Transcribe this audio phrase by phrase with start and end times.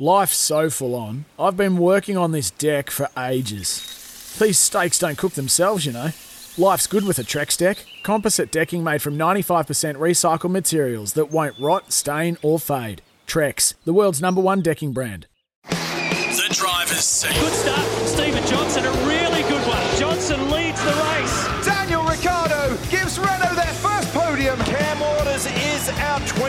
[0.00, 1.24] Life's so full on.
[1.40, 4.36] I've been working on this deck for ages.
[4.38, 6.10] These steaks don't cook themselves, you know.
[6.56, 7.84] Life's good with a Trex deck.
[8.04, 13.02] Composite decking made from 95% recycled materials that won't rot, stain, or fade.
[13.26, 15.26] Trex, the world's number one decking brand.
[15.64, 17.34] The driver's seat.
[17.34, 19.96] Good start from Stephen Johnson, a really good one.
[19.96, 21.57] Johnson leads the race.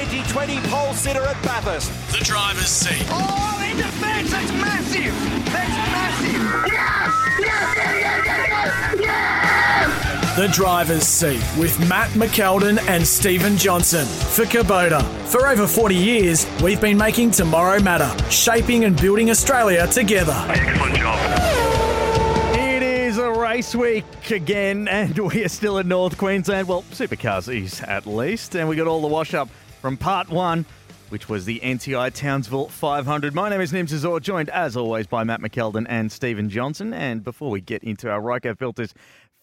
[0.10, 1.92] 2020 pole sitter at Bathurst.
[2.12, 3.06] The driver's seat.
[3.10, 5.14] Oh, in defence, that's massive!
[5.54, 6.72] That's massive!
[6.74, 7.14] Yes!
[7.40, 7.78] Yes!
[7.78, 8.26] Yes!
[8.26, 8.50] Yes!
[8.50, 9.00] yes!
[9.02, 10.36] yes!
[10.36, 15.04] The driver's seat with Matt McKeldin and Stephen Johnson for Kubota.
[15.28, 20.44] For over 40 years, we've been making tomorrow matter, shaping and building Australia together.
[20.50, 21.60] Excellent job
[23.60, 26.68] race week again, and we are still in North Queensland.
[26.68, 30.66] Well, supercars is at least, and we got all the wash up from part one,
[31.10, 33.34] which was the NTI Townsville 500.
[33.34, 36.94] My name is Nims Azor, joined as always by Matt McKeldin and Stephen Johnson.
[36.94, 38.94] And before we get into our Ryco Filters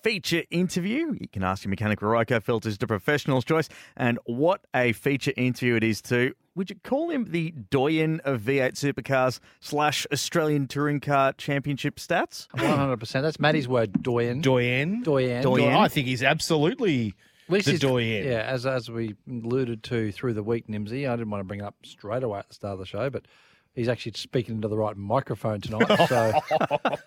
[0.03, 1.17] feature interview.
[1.19, 3.69] You can ask your mechanical Ryco filters to professional's choice.
[3.97, 6.33] And what a feature interview it is too.
[6.55, 12.47] Would you call him the doyen of V8 supercars slash Australian Touring Car Championship stats?
[12.57, 13.23] 100%.
[13.23, 14.43] That's Matty's word, doyen.
[14.43, 15.03] Doyen.
[15.03, 15.43] Doyen.
[15.43, 15.75] Doyen.
[15.75, 17.15] I think he's absolutely
[17.49, 18.25] Well, this the is- doyen.
[18.27, 21.09] Yeah, as as we alluded to through the week, Nimsy.
[21.09, 23.09] I didn't want to bring it up straight away at the start of the show,
[23.11, 23.27] but
[23.75, 25.87] he's actually speaking into the right microphone tonight.
[26.09, 26.33] So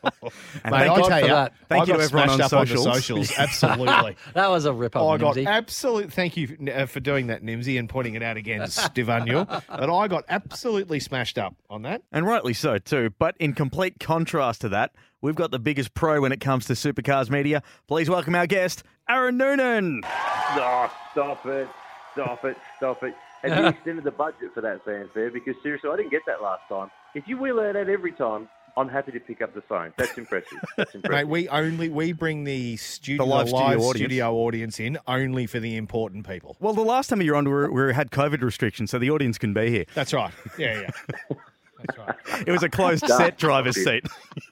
[0.63, 1.53] And Mate, thank I you- tell you, that.
[1.67, 2.85] Thank I you got to everyone smashed on socials.
[2.85, 3.31] on the socials.
[3.37, 4.15] Absolutely.
[4.33, 5.45] that was a rip up, I got Nimsy.
[5.47, 6.13] absolute.
[6.13, 9.45] Thank you uh, for doing that, Nimsy, and pointing it out again, Stevanu.
[9.67, 12.03] But I got absolutely smashed up on that.
[12.11, 13.11] And rightly so, too.
[13.17, 16.73] But in complete contrast to that, we've got the biggest pro when it comes to
[16.73, 17.61] supercars media.
[17.87, 20.01] Please welcome our guest, Aaron Noonan.
[20.05, 21.67] Oh, stop it.
[22.13, 22.57] Stop it.
[22.77, 23.13] Stop it.
[23.43, 25.31] Have you extended the budget for that fanfare?
[25.31, 26.89] Because seriously, I didn't get that last time.
[27.15, 29.93] If you wheel that out every time, I'm happy to pick up the phone.
[29.97, 30.57] That's impressive.
[30.77, 31.27] That's Mate, impressive.
[31.29, 33.97] we only we bring the studio, The live the studio live audience.
[33.97, 36.55] studio audience in only for the important people.
[36.59, 39.09] Well, the last time you were on, we, were, we had COVID restrictions, so the
[39.09, 39.85] audience can be here.
[39.95, 40.33] That's right.
[40.57, 41.35] Yeah, yeah.
[41.79, 42.15] That's right.
[42.47, 44.05] It was a closed set driver's seat.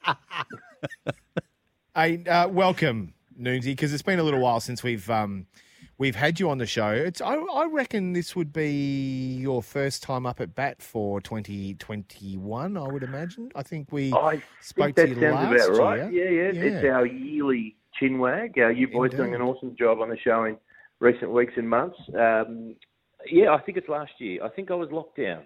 [1.96, 5.48] Hey, uh, welcome, Noonsy, because it's been a little while since we've um,
[5.98, 6.92] we've had you on the show.
[6.92, 12.78] It's I, I reckon this would be your first time up at bat for 2021.
[12.78, 13.52] I would imagine.
[13.56, 16.12] I think we I spoke think to you sounds last about right.
[16.12, 16.52] year.
[16.52, 18.54] Yeah, yeah, It's our yearly chin wag.
[18.60, 20.56] Uh, you boys doing an awesome job on the show in
[21.00, 21.98] recent weeks and months.
[22.14, 22.76] Um,
[23.26, 24.44] yeah, I think it's last year.
[24.44, 25.46] I think I was locked down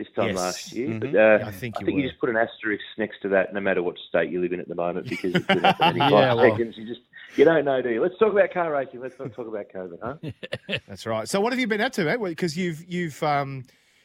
[0.00, 0.36] this time Yes.
[0.36, 0.88] last year.
[0.88, 1.00] Mhm.
[1.00, 3.82] But, uh, I think you you just put an asterisk next to that, no matter
[3.82, 6.50] what state you live in at the moment, because it's been in Yeah, five well.
[6.50, 6.74] seconds.
[6.78, 7.00] You just
[7.36, 8.00] you don't know, do you?
[8.02, 9.00] Let's talk about car racing.
[9.00, 10.78] Let's not talk about COVID, huh?
[10.88, 11.28] That's right.
[11.28, 12.18] So, what have you been up to, mate?
[12.22, 13.64] Because you've you've um,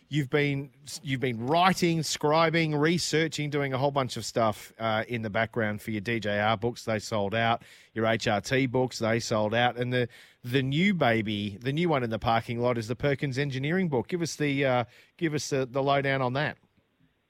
[0.10, 0.70] you've been
[1.02, 5.82] you've been writing, scribing, researching, doing a whole bunch of stuff uh, in the background
[5.82, 6.84] for your DJR books.
[6.84, 7.64] They sold out.
[7.94, 10.08] Your HRT books they sold out, and the
[10.44, 14.08] the new baby, the new one in the parking lot is the Perkins Engineering book.
[14.08, 14.84] Give us the uh,
[15.18, 16.58] give us the, the lowdown on that.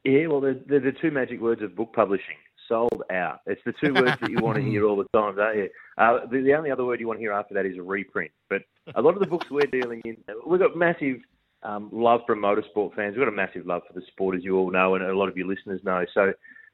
[0.04, 2.36] Yeah, well, they're the two magic words of book publishing.
[2.68, 3.40] Sold out.
[3.46, 5.70] It's the two words that you want to hear all the time, don't you?
[5.98, 8.32] Uh, the, the only other word you want to hear after that is a reprint.
[8.50, 8.64] But
[8.96, 11.18] a lot of the books we're dealing in, we've got massive
[11.66, 13.16] um, love from motorsport fans.
[13.16, 15.30] We've got a massive love for the sport, as you all know, and a lot
[15.30, 16.06] of your listeners know.
[16.14, 16.34] So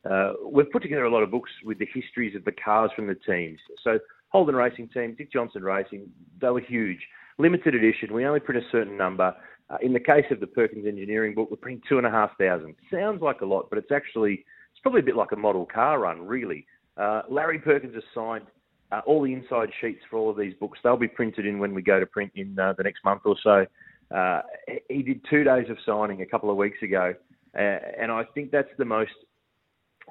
[0.10, 3.08] uh, we've put together a lot of books with the histories of the cars from
[3.08, 3.60] the teams.
[3.84, 6.10] So Holden Racing Team, Dick Johnson Racing,
[6.40, 7.00] they were huge.
[7.38, 8.14] Limited edition.
[8.14, 9.34] We only print a certain number.
[9.70, 12.38] Uh, in the case of the Perkins Engineering book, we're printing two and a half
[12.38, 12.76] thousand.
[12.92, 16.00] Sounds like a lot, but it's actually it's probably a bit like a model car
[16.00, 16.66] run, really.
[16.98, 18.46] Uh, Larry Perkins has signed
[18.92, 20.80] uh, all the inside sheets for all of these books.
[20.84, 23.38] They'll be printed in when we go to print in uh, the next month or
[23.42, 23.66] so.
[24.14, 24.42] Uh,
[24.90, 27.14] he did two days of signing a couple of weeks ago,
[27.58, 29.12] uh, and I think that's the most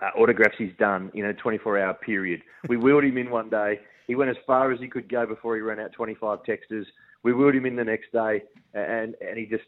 [0.02, 2.40] uh, autographs he's done in a 24-hour period.
[2.68, 3.80] We wheeled him in one day.
[4.06, 6.84] He went as far as he could go before he ran out 25 texters.
[7.22, 9.64] We wheeled him in the next day, and and he just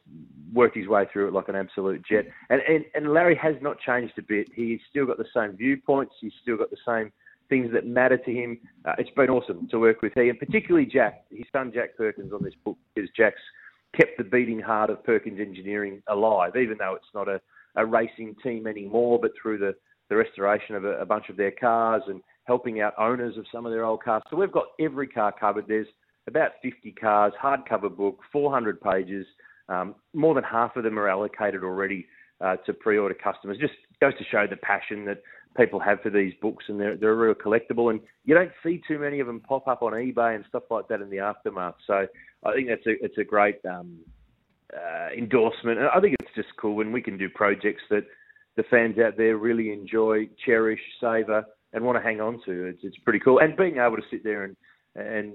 [0.54, 2.24] worked his way through it like an absolute jet.
[2.48, 4.48] And and, and Larry has not changed a bit.
[4.54, 6.14] He's still got the same viewpoints.
[6.20, 7.12] He's still got the same
[7.50, 8.58] things that matter to him.
[8.86, 12.32] Uh, it's been awesome to work with he, and particularly Jack, his son Jack Perkins
[12.32, 13.42] on this book, because Jack's
[13.96, 17.40] kept the beating heart of Perkins Engineering alive, even though it's not a,
[17.76, 19.74] a racing team anymore, but through the,
[20.08, 23.66] the restoration of a, a bunch of their cars and helping out owners of some
[23.66, 24.22] of their old cars.
[24.30, 25.66] So we've got every car covered.
[25.68, 25.86] There's
[26.26, 29.26] about 50 cars, hardcover book, 400 pages.
[29.68, 32.06] Um, more than half of them are allocated already
[32.40, 33.58] uh, to pre-order customers.
[33.58, 35.22] Just goes to show the passion that
[35.56, 37.90] people have for these books, and they're they're a real collectible.
[37.90, 40.88] And you don't see too many of them pop up on eBay and stuff like
[40.88, 41.74] that in the aftermath.
[41.86, 42.06] So
[42.44, 43.98] I think that's a it's a great um,
[44.74, 45.78] uh, endorsement.
[45.78, 48.04] And I think it's just cool when we can do projects that
[48.56, 52.66] the fans out there really enjoy, cherish, savour, and want to hang on to.
[52.66, 54.56] It's it's pretty cool, and being able to sit there and
[54.96, 55.32] and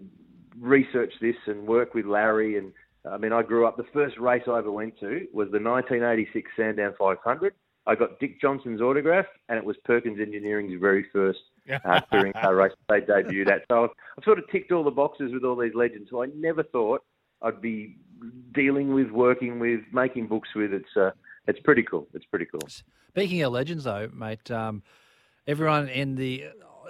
[0.59, 2.71] research this and work with Larry and
[3.12, 3.77] I mean, I grew up.
[3.77, 7.54] The first race I ever went to was the 1986 Sandown 500.
[7.86, 11.39] I got Dick Johnson's autograph, and it was Perkins Engineering's very first
[11.84, 13.64] uh, touring car race they debuted at.
[13.69, 16.28] So I've, I've sort of ticked all the boxes with all these legends who I
[16.36, 17.04] never thought
[17.42, 17.98] I'd be
[18.54, 20.74] dealing with, working with, making books with.
[20.74, 21.12] It's uh,
[21.48, 22.08] it's pretty cool.
[22.14, 22.68] It's pretty cool.
[23.10, 24.84] Speaking of legends, though, mate, um,
[25.48, 26.46] everyone in the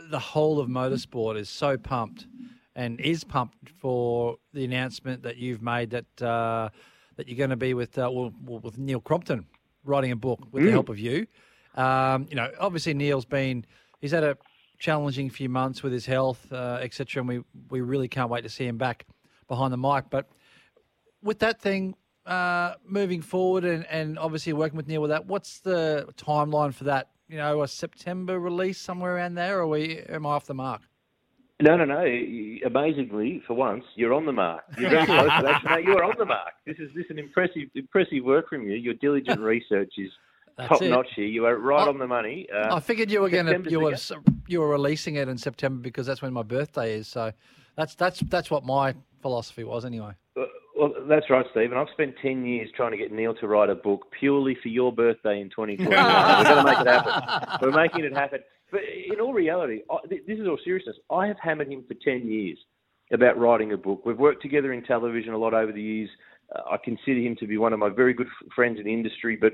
[0.09, 2.27] the whole of motorsport is so pumped
[2.75, 6.69] and is pumped for the announcement that you've made that uh,
[7.17, 9.45] that you're going to be with uh, well, with Neil Crompton
[9.83, 10.73] writing a book with the Mm.
[10.73, 11.25] help of you.
[11.75, 13.65] Um, you know, obviously Neil's been
[13.99, 14.37] he's had a
[14.79, 18.49] challenging few months with his health, uh, etc., and we we really can't wait to
[18.49, 19.05] see him back
[19.47, 20.05] behind the mic.
[20.09, 20.29] But
[21.21, 21.95] with that thing
[22.25, 26.85] uh, moving forward, and, and obviously working with Neil with that, what's the timeline for
[26.85, 27.09] that?
[27.27, 30.81] You know, a September release somewhere around there, or we am I off the mark?
[31.59, 32.05] No, no, no.
[32.65, 34.63] Amazingly, for once, you're on the mark.
[34.77, 35.63] You're very close to that.
[35.69, 36.53] No, you're on the mark.
[36.65, 38.75] This is this is an impressive, impressive work from you.
[38.75, 40.11] Your diligent research is
[40.57, 40.89] That's top it.
[40.89, 41.25] notch here.
[41.25, 42.47] You are right I- on the money.
[42.53, 43.95] Uh, I figured you were going to you were
[44.47, 47.07] you were releasing it in September because that's when my birthday is.
[47.07, 47.31] So
[47.75, 50.13] that's that's that's what my philosophy was anyway.
[50.35, 51.75] Well, that's right, Stephen.
[51.75, 54.93] I've spent 10 years trying to get Neil to write a book purely for your
[54.93, 55.89] birthday in 2021.
[55.89, 57.57] We're going to make it happen.
[57.63, 58.39] We're making it happen.
[58.71, 58.81] But
[59.11, 60.95] in all reality, I, this is all seriousness.
[61.09, 62.59] I have hammered him for 10 years
[63.11, 64.05] about writing a book.
[64.05, 66.09] We've worked together in television a lot over the years.
[66.55, 68.93] Uh, I consider him to be one of my very good f- friends in the
[68.93, 69.53] industry, but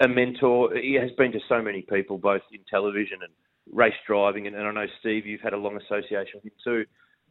[0.00, 0.74] a mentor.
[0.74, 3.32] He has been to so many people, both in television and
[3.72, 4.46] race driving.
[4.46, 6.84] And, and I know, Steve, you've had a long association with him too.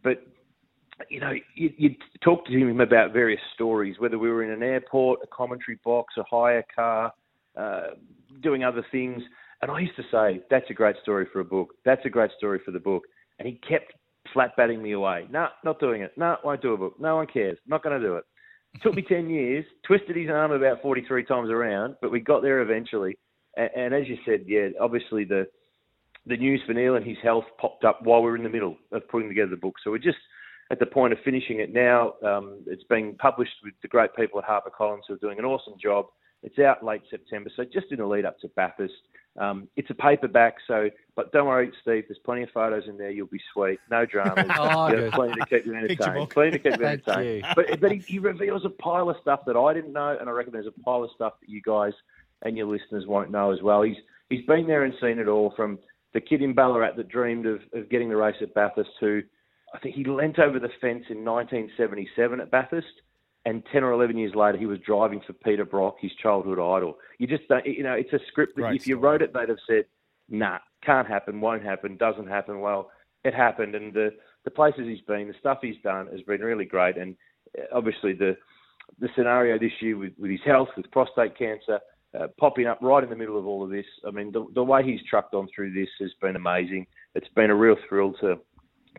[0.04, 0.24] But
[1.10, 4.64] you know, you, you talk to him about various stories, whether we were in an
[4.64, 7.12] airport, a commentary box, a hire car,
[7.58, 7.88] uh,
[8.42, 9.22] doing other things.
[9.62, 11.74] And I used to say, that's a great story for a book.
[11.84, 13.04] That's a great story for the book.
[13.40, 13.94] And he kept
[14.34, 15.28] flat batting me away.
[15.30, 16.12] No, not doing it.
[16.18, 16.94] No, won't do a book.
[17.00, 17.58] No one cares.
[17.68, 18.24] Not going to do it.
[18.82, 22.62] Took me 10 years, twisted his arm about 43 times around, but we got there
[22.62, 23.18] eventually.
[23.56, 25.48] And, and as you said, yeah, obviously the
[26.28, 28.78] the news for Neil and his health popped up while we were in the middle
[28.92, 29.76] of putting together the book.
[29.84, 30.18] So we're just
[30.72, 32.14] at the point of finishing it now.
[32.26, 35.76] Um, it's being published with the great people at HarperCollins who are doing an awesome
[35.82, 36.08] job.
[36.44, 38.94] It's out late September, so just in the lead up to Bathurst.
[39.38, 42.06] Um, it's a paperback, so but don't worry, Steve.
[42.08, 43.10] There's plenty of photos in there.
[43.10, 43.80] You'll be sweet.
[43.92, 44.46] No dramas.
[44.58, 45.12] Oh, Yeah, good.
[45.14, 46.30] plenty to keep you entertained.
[46.30, 47.46] Plenty to keep you entertained.
[47.56, 50.32] But but he, he reveals a pile of stuff that I didn't know, and I
[50.32, 51.94] reckon there's a pile of stuff that you guys
[52.44, 53.82] and your listeners won't know as well.
[53.82, 53.98] He's
[54.30, 55.80] he's been there and seen it all from
[56.14, 59.22] the kid in Ballarat that dreamed of, of getting the race at Bathurst to
[59.74, 62.88] I think he leant over the fence in 1977 at Bathurst,
[63.46, 66.98] and 10 or 11 years later he was driving for Peter Brock, his childhood idol.
[67.20, 69.12] You just don't, you know, it's a script that Great if you story.
[69.12, 69.86] wrote it, they'd have said,
[70.30, 72.60] nah, can't happen, won't happen, doesn't happen.
[72.60, 72.92] Well,
[73.24, 74.12] it happened, and the
[74.44, 77.16] the places he's been, the stuff he's done has been really great, and
[77.58, 78.38] uh, obviously the
[79.00, 81.80] the scenario this year with, with his health, with prostate cancer,
[82.18, 83.86] uh, popping up right in the middle of all of this.
[84.08, 86.86] I mean, the, the way he's trucked on through this has been amazing.
[87.16, 88.40] It's been a real thrill to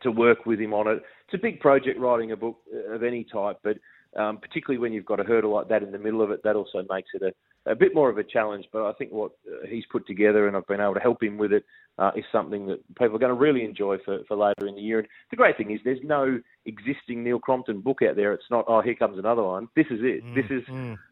[0.03, 1.03] to work with him on it.
[1.25, 3.79] It's a big project writing a book uh, of any type, but
[4.17, 6.57] um, particularly when you've got a hurdle like that in the middle of it, that
[6.57, 8.67] also makes it a, a bit more of a challenge.
[8.73, 11.37] But I think what uh, he's put together, and I've been able to help him
[11.37, 11.65] with it,
[11.99, 14.81] uh, is something that people are going to really enjoy for, for later in the
[14.81, 14.99] year.
[15.01, 18.33] And the great thing is, there's no existing Neil Crompton book out there.
[18.33, 19.69] It's not, oh, here comes another one.
[19.77, 20.23] This is it.
[20.35, 20.63] this is.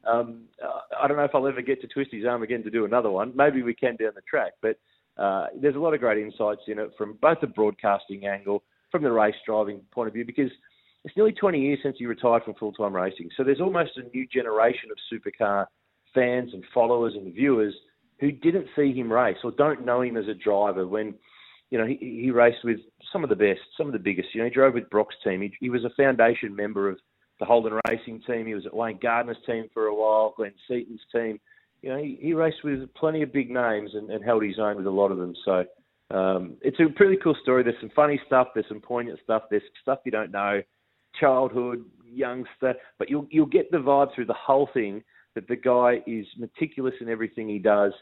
[0.06, 2.70] Um, uh, I don't know if I'll ever get to twist his arm again to
[2.70, 3.32] do another one.
[3.34, 4.78] Maybe we can down the track, but
[5.16, 9.02] uh, there's a lot of great insights in it from both the broadcasting angle, from
[9.02, 10.50] the race driving point of view, because
[11.04, 13.28] it's nearly 20 years since he retired from full-time racing.
[13.36, 15.66] So there's almost a new generation of supercar
[16.14, 17.74] fans and followers and viewers
[18.20, 21.14] who didn't see him race or don't know him as a driver when,
[21.70, 22.78] you know, he, he raced with
[23.12, 24.28] some of the best, some of the biggest.
[24.32, 25.42] You know, he drove with Brock's team.
[25.42, 26.98] He, he was a foundation member of
[27.38, 28.46] the Holden Racing team.
[28.46, 31.38] He was at Wayne Gardner's team for a while, Glenn Seaton's team.
[31.82, 34.76] You know, he, he raced with plenty of big names and, and held his own
[34.76, 35.34] with a lot of them.
[35.44, 35.64] So
[36.10, 37.62] um, it's a pretty cool story.
[37.62, 38.48] There's some funny stuff.
[38.54, 39.42] There's some poignant stuff.
[39.50, 40.62] There's stuff you don't know,
[41.20, 45.02] childhood, youngster, but you'll you'll get the vibe through the whole thing
[45.34, 47.92] that the guy is meticulous in everything he does.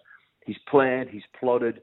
[0.44, 1.08] He's planned.
[1.10, 1.82] He's plotted.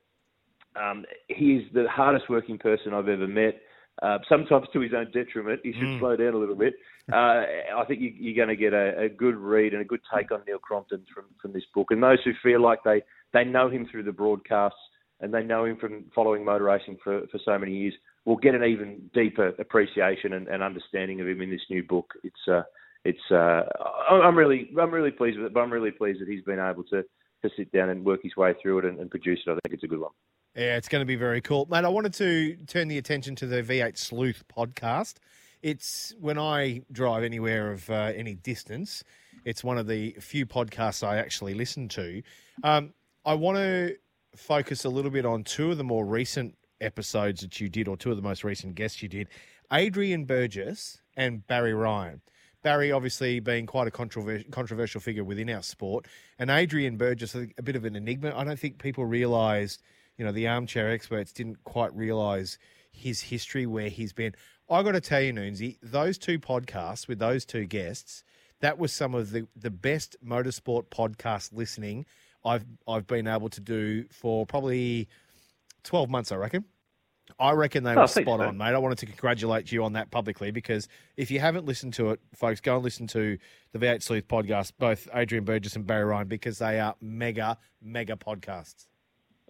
[0.76, 3.62] Um, he is the hardest working person I've ever met.
[4.02, 5.60] Uh, sometimes to his own detriment.
[5.64, 6.74] He should slow down a little bit.
[7.10, 7.42] Uh,
[7.76, 10.32] I think you, you're going to get a, a good read and a good take
[10.32, 11.88] on Neil Crompton from, from this book.
[11.90, 13.02] And those who feel like they,
[13.34, 14.78] they know him through the broadcasts
[15.20, 17.96] and they know him from following motor racing for, for so many years
[18.26, 22.14] will get an even deeper appreciation and, and understanding of him in this new book.
[22.24, 22.64] It's uh,
[23.06, 23.64] it's uh,
[24.10, 26.84] I'm really I'm really pleased with it, but I'm really pleased that he's been able
[26.86, 27.04] to
[27.42, 29.52] to sit down and work his way through it and, and produce it.
[29.52, 30.12] I think it's a good one.
[30.56, 31.68] Yeah, it's going to be very cool.
[31.70, 35.16] Mate, I wanted to turn the attention to the V8 Sleuth podcast.
[35.62, 39.04] It's when I drive anywhere of uh, any distance,
[39.46, 42.22] it's one of the few podcasts I actually listen to.
[42.64, 42.94] Um,
[43.26, 43.96] I want to
[44.36, 47.98] focus a little bit on two of the more recent episodes that you did, or
[47.98, 49.28] two of the most recent guests you did
[49.72, 52.22] Adrian Burgess and Barry Ryan.
[52.62, 56.08] Barry, obviously, being quite a controversial, figure within our sport,
[56.38, 58.34] and Adrian Burgess, a, a bit of an enigma.
[58.36, 59.82] I don't think people realised,
[60.18, 62.58] you know, the armchair experts didn't quite realise
[62.92, 64.36] his history, where he's been.
[64.70, 68.24] I got to tell you, Noonsy, those two podcasts with those two guests,
[68.60, 72.06] that was some of the, the best motorsport podcast listening
[72.46, 75.08] I've I've been able to do for probably
[75.84, 76.66] twelve months, I reckon.
[77.40, 78.74] I reckon they Oh, were spot on, mate.
[78.74, 82.20] I wanted to congratulate you on that publicly because if you haven't listened to it,
[82.34, 83.38] folks, go and listen to
[83.72, 88.16] the V8 Sleuth podcast, both Adrian Burgess and Barry Ryan, because they are mega, mega
[88.16, 88.88] podcasts.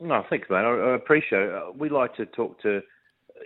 [0.01, 0.57] No, thanks, mate.
[0.57, 1.77] I, I appreciate it.
[1.77, 2.81] We like to talk to,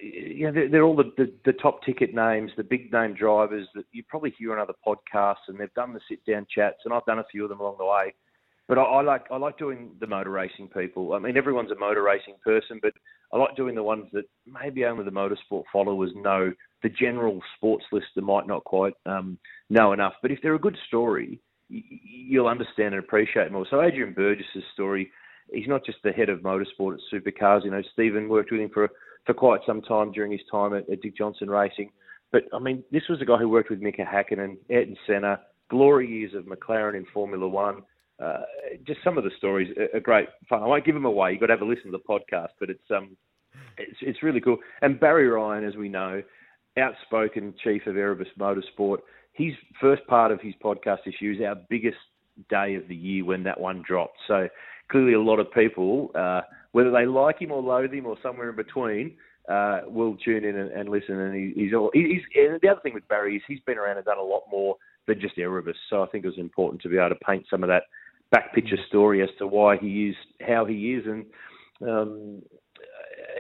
[0.02, 3.68] you know, they're, they're all the, the, the top ticket names, the big name drivers
[3.76, 6.94] that you probably hear on other podcasts, and they've done the sit down chats, and
[6.94, 8.16] I've done a few of them along the way.
[8.68, 11.14] But I, I like I like doing the motor racing people.
[11.14, 12.94] I mean, everyone's a motor racing person, but
[13.34, 16.54] I like doing the ones that maybe only the motorsport followers know.
[16.82, 19.38] The general sports lister might not quite um,
[19.70, 20.14] know enough.
[20.22, 21.40] But if they're a good story,
[21.70, 23.66] you'll understand and appreciate more.
[23.70, 25.12] So Adrian Burgess's story,
[25.52, 27.66] he's not just the head of motorsport at Supercars.
[27.66, 28.90] You know, Stephen worked with him for
[29.26, 31.90] for quite some time during his time at, at Dick Johnson Racing.
[32.32, 35.40] But I mean, this was a guy who worked with Mika Hakkinen, and Ayrton Senna,
[35.70, 37.84] glory years of McLaren in Formula One.
[38.22, 38.42] Uh,
[38.86, 40.62] just some of the stories are, great fun.
[40.62, 41.32] I won't give them away.
[41.32, 43.18] You've got to have a listen to the podcast, but it's um,
[43.78, 44.58] it's it's really cool.
[44.82, 46.22] And Barry Ryan, as we know,
[46.78, 49.00] outspoken chief of Erebus Motorsport.
[49.34, 51.98] His first part of his podcast issue is our biggest
[52.50, 54.18] day of the year when that one dropped.
[54.28, 54.48] So
[54.92, 56.42] clearly, a lot of people, uh,
[56.72, 59.16] whether they like him or loathe him or somewhere in between,
[59.50, 61.20] uh, will tune in and, and listen.
[61.20, 61.90] And he, he's all.
[61.94, 64.44] He's, and the other thing with Barry is he's been around and done a lot
[64.52, 64.76] more
[65.08, 65.76] than just Erebus.
[65.90, 67.84] So I think it was important to be able to paint some of that
[68.34, 71.26] back picture story as to why he is how he is, and
[71.90, 72.42] um,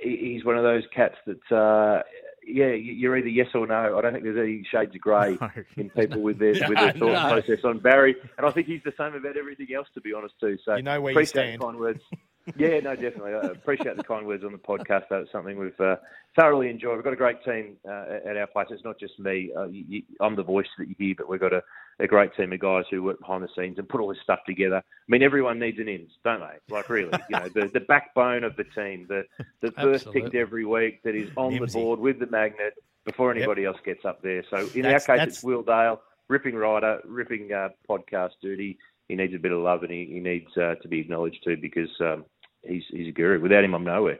[0.02, 1.52] he's one of those cats that.
[1.56, 2.04] Uh,
[2.46, 3.98] yeah, you- you're either yes or no.
[3.98, 5.38] I don't think there's any shades of grey
[5.78, 7.30] in people with their with their thought No.
[7.32, 9.88] process on Barry, and I think he's the same about everything else.
[9.94, 10.58] To be honest, too.
[10.66, 11.62] So You know where you stand.
[11.62, 12.02] kind words.
[12.58, 13.34] Yeah, no, definitely.
[13.36, 15.04] I appreciate the kind words on the podcast.
[15.10, 15.96] That's something we've uh,
[16.38, 16.96] thoroughly enjoyed.
[16.96, 18.68] We've got a great team uh, at our place.
[18.70, 19.52] It's not just me.
[19.56, 21.64] Uh, you, you, I'm the voice that you hear, but we've got a,
[22.00, 24.40] a great team of guys who work behind the scenes and put all this stuff
[24.46, 24.78] together.
[24.78, 26.74] I mean, everyone needs an ins, don't they?
[26.74, 29.24] Like, really, you know, the, the backbone of the team, the,
[29.62, 31.68] the first picked every week that is on Nimsy.
[31.72, 32.74] the board with the magnet
[33.06, 34.44] before anybody else gets up there.
[34.50, 38.78] So in That's- our case, that's- it's Will Dale, ripping rider, ripping uh, podcast duty.
[39.10, 41.58] He needs a bit of love and he, he needs uh, to be acknowledged too
[41.58, 42.24] because um,
[42.64, 43.40] he's he's a guru.
[43.40, 44.20] Without him, I'm nowhere.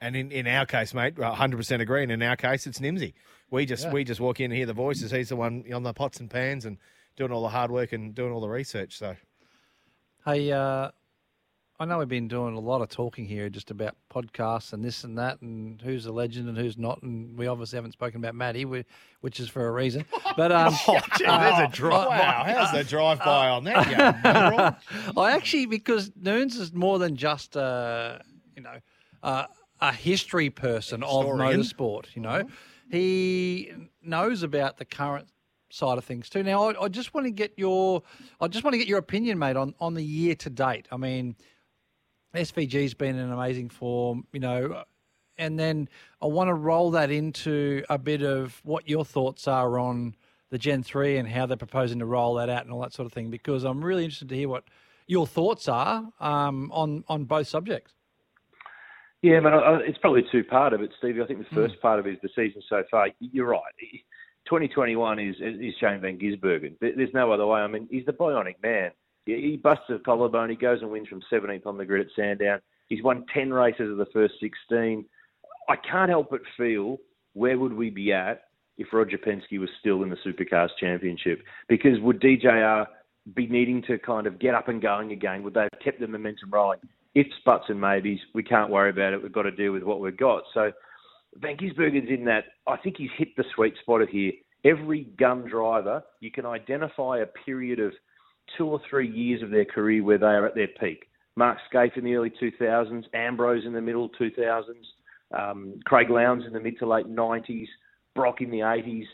[0.00, 2.02] And in, in our case, mate, 100% agree.
[2.02, 3.14] And in our case, it's Nimsy.
[3.50, 5.10] We just we just walk in and hear the voices.
[5.10, 6.78] He's the one on the pots and pans and
[7.16, 8.98] doing all the hard work and doing all the research.
[8.98, 9.16] So
[10.24, 10.90] Hey, uh,
[11.80, 15.02] I know we've been doing a lot of talking here just about podcasts and this
[15.02, 17.02] and that and who's a legend and who's not.
[17.02, 20.04] And we obviously haven't spoken about Maddie, which is for a reason.
[20.36, 22.08] But um, Oh, gee, there's a drive.
[22.08, 24.76] my- Wow, how's the drive by on that?
[25.16, 28.20] I actually because Noons is more than just a
[28.56, 28.76] you know
[29.22, 29.46] uh,
[29.80, 31.60] a history person of Historian.
[31.60, 32.06] motorsport.
[32.16, 32.48] You know,
[32.90, 35.28] he knows about the current
[35.70, 36.42] side of things too.
[36.42, 38.02] Now, I, I just want to get your
[38.40, 40.88] I just want to get your opinion, mate, on on the year to date.
[40.90, 41.36] I mean,
[42.34, 44.26] SVG's been in amazing form.
[44.32, 44.84] You know.
[45.36, 45.88] And then
[46.22, 50.14] I want to roll that into a bit of what your thoughts are on
[50.50, 53.06] the Gen 3 and how they're proposing to roll that out and all that sort
[53.06, 54.62] of thing, because I'm really interested to hear what
[55.08, 57.94] your thoughts are um, on, on both subjects.
[59.22, 61.20] Yeah, man, it's probably two-part of it, Stevie.
[61.20, 63.08] I think the first part of it is the season so far.
[63.18, 63.60] You're right.
[64.46, 66.78] 2021 is is Shane Van Gisbergen.
[66.78, 67.60] There- There's no other way.
[67.60, 68.92] I mean, he's the bionic man.
[69.26, 70.50] He busts a collarbone.
[70.50, 72.60] He goes and wins from 17th on the grid at Sandown.
[72.88, 75.04] He's won 10 races of the first 16.
[75.68, 76.98] I can't help but feel
[77.32, 78.42] where would we be at
[78.76, 81.42] if Roger Penske was still in the Supercars Championship?
[81.68, 82.86] Because would DJR
[83.34, 85.42] be needing to kind of get up and going again?
[85.42, 86.80] Would they have kept the momentum rolling?
[87.14, 88.18] Ifs, buts, and maybes.
[88.34, 89.22] We can't worry about it.
[89.22, 90.42] We've got to deal with what we've got.
[90.52, 90.72] So
[91.36, 92.44] Van Gisbergen's in that.
[92.66, 94.32] I think he's hit the sweet spot of here.
[94.64, 97.92] Every gun driver, you can identify a period of
[98.56, 101.08] two or three years of their career where they are at their peak.
[101.36, 104.64] Mark Skaife in the early 2000s, Ambrose in the middle 2000s,
[105.36, 107.66] um, Craig Lowndes in the mid to late 90s,
[108.14, 109.06] Brock in the 80s,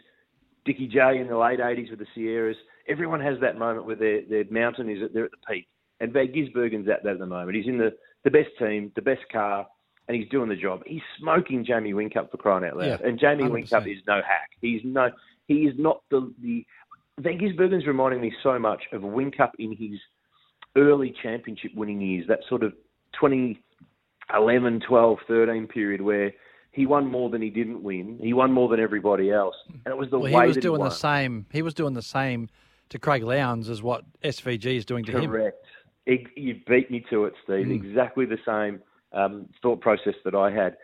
[0.64, 2.56] Dickie J in the late 80s with the Sierras.
[2.88, 5.66] Everyone has that moment where their, their mountain is at, they're at the peak.
[6.00, 7.56] And Van Gisbergen's at that at the moment.
[7.56, 7.94] He's in the,
[8.24, 9.66] the best team, the best car,
[10.08, 10.82] and he's doing the job.
[10.86, 12.86] He's smoking Jamie Whincup for crying out loud.
[12.86, 13.50] Yeah, and Jamie 100%.
[13.50, 14.50] Whincup is no hack.
[14.60, 15.10] He's no,
[15.46, 16.66] he is not the, the
[17.18, 19.98] Van Gisbergen's reminding me so much of Whincup in his
[20.76, 22.72] early championship winning years, that sort of
[23.20, 26.32] 2011, 12, 13 period where
[26.72, 28.18] he won more than he didn't win.
[28.22, 29.56] He won more than everybody else.
[29.84, 31.46] And it was the Well, way he was doing he the same.
[31.52, 32.48] He was doing the same
[32.90, 35.30] to Craig Lowndes as what SVG is doing to him.
[35.30, 35.64] Correct.
[36.06, 37.66] You beat me to it, Steve.
[37.66, 37.74] Mm.
[37.74, 38.80] Exactly the same
[39.12, 40.76] um, thought process that I had.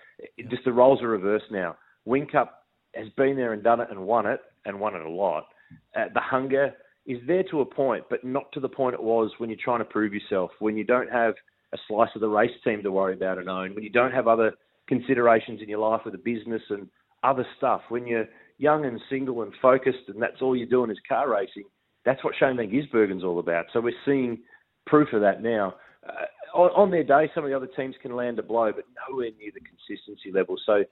[0.50, 1.76] Just the roles are reversed now.
[2.06, 2.48] Whincup
[2.94, 5.46] has been there and done it and won it, and won it a lot.
[5.96, 6.72] Uh, the hunger
[7.06, 9.78] is there to a point, but not to the point it was when you're trying
[9.78, 11.34] to prove yourself, when you don't have
[11.72, 14.28] a slice of the race team to worry about and own, when you don't have
[14.28, 14.52] other
[14.88, 16.88] considerations in your life with the business and
[17.22, 18.26] other stuff, when you're
[18.58, 21.64] young and single and focused and that's all you're doing is car racing,
[22.04, 23.66] that's what Shane Van Gisbergen's all about.
[23.72, 24.38] So we're seeing
[24.86, 25.74] proof of that now.
[26.08, 26.24] Uh,
[26.56, 29.30] on, on their day, some of the other teams can land a blow, but nowhere
[29.38, 30.56] near the consistency level.
[30.64, 30.84] So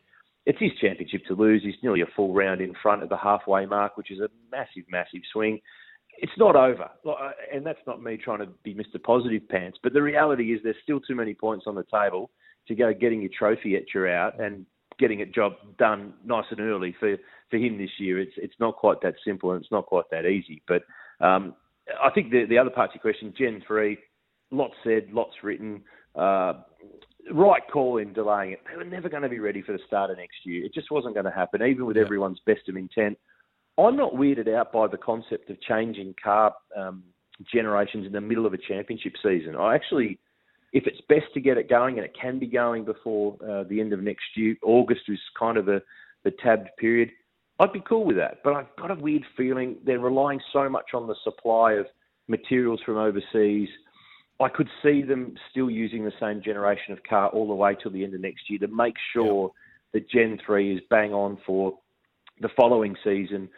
[0.47, 1.63] it's his championship to lose.
[1.63, 4.85] He's nearly a full round in front at the halfway mark, which is a massive,
[4.91, 5.61] massive swing.
[6.19, 9.03] It's not over, uh, and that's not me trying to be Mr.
[9.03, 9.79] Positive Pants.
[9.83, 12.31] But the reality is, there's still too many points on the table
[12.69, 14.65] to go getting your trophy etcher out and
[14.99, 17.17] getting a job done nice and early for
[17.51, 18.21] for him this year.
[18.21, 20.63] It's it's not quite that simple and it's not quite that easy.
[20.69, 20.83] But
[21.21, 21.55] um,
[22.03, 23.99] I think the the other part of your question, Gen three,
[24.51, 25.83] lots said, lots written.
[26.15, 26.63] Uh,
[27.33, 28.61] right call in delaying it.
[28.69, 30.65] They were never going to be ready for the start of next year.
[30.65, 33.19] It just wasn't going to happen, even with everyone's best of intent.
[33.79, 37.03] I'm not weirded out by the concept of changing car um,
[37.53, 39.57] generations in the middle of a championship season.
[39.57, 40.19] I actually,
[40.73, 43.81] if it's best to get it going and it can be going before uh, the
[43.81, 45.83] end of next year, August is kind of the,
[46.23, 47.11] the tabbed period.
[47.59, 50.91] I'd be cool with that, but I've got a weird feeling they're relying so much
[50.93, 51.87] on the supply of
[52.29, 53.69] materials from overseas.
[54.41, 57.93] I could see them still using the same generation of car all the way till
[57.93, 59.53] the end of next year to make sure
[59.93, 61.79] that Gen 3 is bang on for
[62.41, 63.49] the following season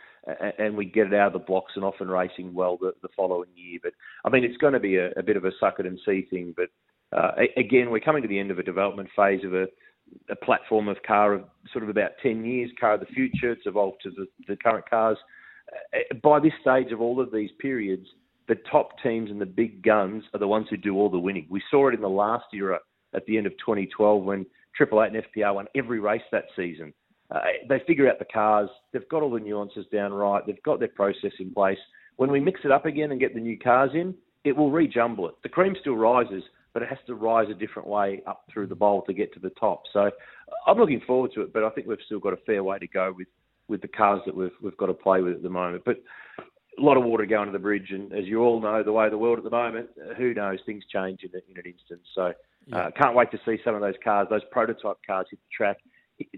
[0.59, 3.09] and we get it out of the blocks and off and racing well the, the
[3.17, 3.79] following year.
[3.83, 3.93] But
[4.25, 6.27] I mean, it's going to be a, a bit of a suck it and see
[6.29, 6.55] thing.
[6.57, 6.69] But
[7.17, 9.67] uh, again, we're coming to the end of a development phase of a,
[10.29, 13.53] a platform of car of sort of about 10 years, car of the future.
[13.53, 15.19] It's evolved to the, the current cars.
[15.95, 18.07] Uh, by this stage of all of these periods,
[18.49, 21.47] the top teams and the big guns are the ones who do all the winning.
[21.51, 22.79] We saw it in the last era
[23.15, 26.93] at the end of 2012 when Triple Eight and FPR won every race that season.
[27.31, 28.69] Uh, they figure out the cars.
[28.93, 30.45] They've got all the nuances down right.
[30.47, 31.79] They've got their process in place.
[32.17, 35.29] When we mix it up again and get the new cars in, it will rejumble
[35.29, 35.35] it.
[35.43, 38.77] The cream still rises, but it has to rise a different way up through the
[38.77, 39.83] bowl to get to the top.
[39.93, 40.11] So
[40.67, 42.87] I'm looking forward to it, but I think we've still got a fair way to
[42.87, 43.29] go with,
[43.67, 45.83] with the cars that we've we've got to play with at the moment.
[45.85, 45.97] But
[46.79, 49.07] a lot of water going to the bridge, and as you all know, the way
[49.07, 50.59] of the world at the moment, uh, who knows?
[50.67, 52.01] Things change in, in an instant.
[52.15, 52.33] So
[52.73, 55.79] uh, can't wait to see some of those cars, those prototype cars, hit the track,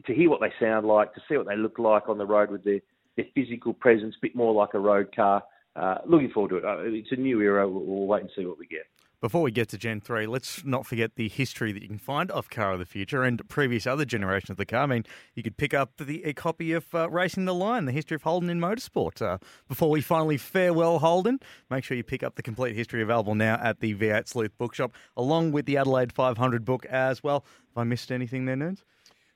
[0.06, 2.50] to hear what they sound like, to see what they look like on the road
[2.50, 2.80] with their,
[3.16, 5.42] their physical presence, a bit more like a road car.
[5.76, 6.64] Uh, looking forward to it.
[6.64, 7.68] Uh, it's a new era.
[7.68, 8.86] We'll, we'll wait and see what we get.
[9.20, 12.30] Before we get to Gen 3, let's not forget the history that you can find
[12.30, 14.84] of Car of the Future and previous other generations of the car.
[14.84, 15.04] I mean,
[15.34, 18.22] you could pick up the, a copy of uh, Racing the Line, the history of
[18.22, 19.20] Holden in motorsport.
[19.20, 23.34] Uh, before we finally farewell Holden, make sure you pick up the complete history available
[23.34, 27.44] now at the V8 Sleuth Bookshop, along with the Adelaide 500 book as well.
[27.74, 28.84] Have I missed anything there, Nerds?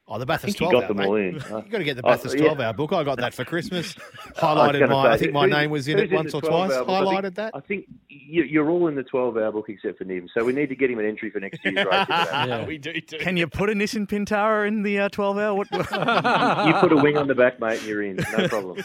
[0.09, 1.07] Oh, the Bathurst 12 got hour, them mate.
[1.07, 1.35] all in.
[1.37, 2.43] you Uh, got to get the oh, Bathurst yeah.
[2.47, 2.93] 12 hour book.
[2.93, 3.95] I got that for Christmas.
[4.37, 6.39] Highlighted gonna my, say, I think my who's- name was in who's it once the
[6.39, 6.73] or twice.
[6.73, 6.91] hour book?
[6.91, 7.51] I think- Highlighted that.
[7.55, 10.29] I think you, you're all in the 12 hour book except for Nim.
[10.37, 12.07] So we need to get him an entry for next year's race.
[12.09, 12.67] Yeah.
[12.67, 13.19] we do too.
[13.19, 15.55] Can you put a Nissan Pintara in the uh, 12 hour?
[15.55, 15.71] What?
[15.73, 18.17] you put a wing on the back, mate, and you're in.
[18.37, 18.83] No problem.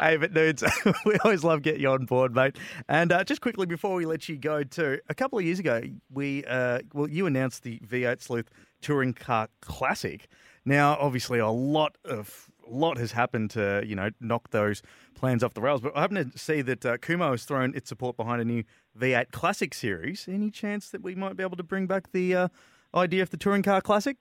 [0.00, 0.64] hey, but dudes,
[1.04, 2.56] we always love getting you on board, mate.
[2.88, 5.82] And uh, just quickly before we let you go, too, a couple of years ago,
[6.10, 8.48] we uh, well, you announced the V8 Sleuth
[8.84, 10.28] Touring Car Classic.
[10.66, 14.82] Now, obviously, a lot of lot has happened to you know knock those
[15.14, 15.80] plans off the rails.
[15.80, 18.62] But I happen to see that uh, Kumho has thrown its support behind a new
[18.98, 20.26] V8 Classic series.
[20.28, 22.48] Any chance that we might be able to bring back the uh,
[22.94, 24.16] idea of the Touring Car Classic?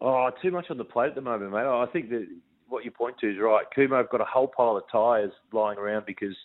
[0.00, 1.60] Oh, too much on the plate at the moment, mate.
[1.60, 2.26] I think that
[2.68, 3.66] what you point to is right.
[3.76, 6.36] Kumho have got a whole pile of tyres lying around because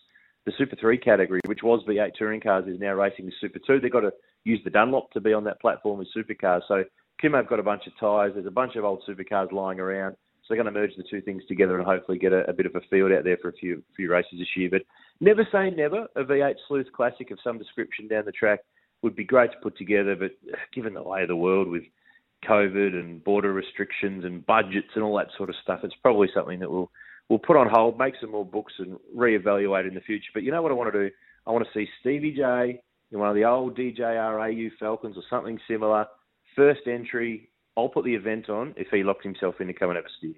[0.45, 3.79] the Super 3 category, which was V8 touring cars, is now racing the Super 2.
[3.79, 6.61] They've got to use the Dunlop to be on that platform with supercars.
[6.67, 6.83] So
[7.21, 8.33] Kumho have got a bunch of tyres.
[8.33, 10.13] There's a bunch of old supercars lying around.
[10.13, 12.65] So they're going to merge the two things together and hopefully get a, a bit
[12.65, 14.69] of a field out there for a few few races this year.
[14.71, 14.81] But
[15.19, 16.07] never say never.
[16.15, 18.61] A V8 Sleuth Classic of some description down the track
[19.03, 20.15] would be great to put together.
[20.15, 20.31] But
[20.73, 21.83] given the way of the world with
[22.47, 26.59] COVID and border restrictions and budgets and all that sort of stuff, it's probably something
[26.59, 26.89] that we'll
[27.29, 30.31] we'll put on hold, make some more books, and reevaluate in the future.
[30.33, 31.15] But you know what I want to do?
[31.45, 32.81] I want to see Stevie J,
[33.19, 36.07] one of the old DJR AU Falcons or something similar.
[36.55, 37.49] First entry.
[37.77, 40.09] I'll put the event on if he locked himself in to come and have a
[40.17, 40.33] steer.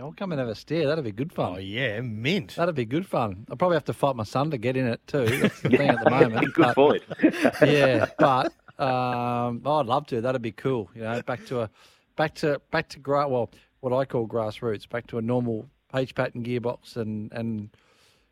[0.00, 0.86] I'll come and have a steer.
[0.86, 1.54] That'd be good fun.
[1.56, 2.54] Oh yeah, mint.
[2.56, 3.46] That'd be good fun.
[3.50, 5.26] I'll probably have to fight my son to get in it too.
[5.26, 6.54] That's the thing at the moment.
[6.54, 7.02] Good but- point.
[7.62, 8.46] yeah, but
[8.78, 10.22] um, oh, I'd love to.
[10.22, 10.90] That'd be cool.
[10.94, 11.70] You know, back to a
[12.16, 16.14] back to back to gra- well, what I call grassroots, back to a normal H
[16.14, 17.68] pattern gearbox and and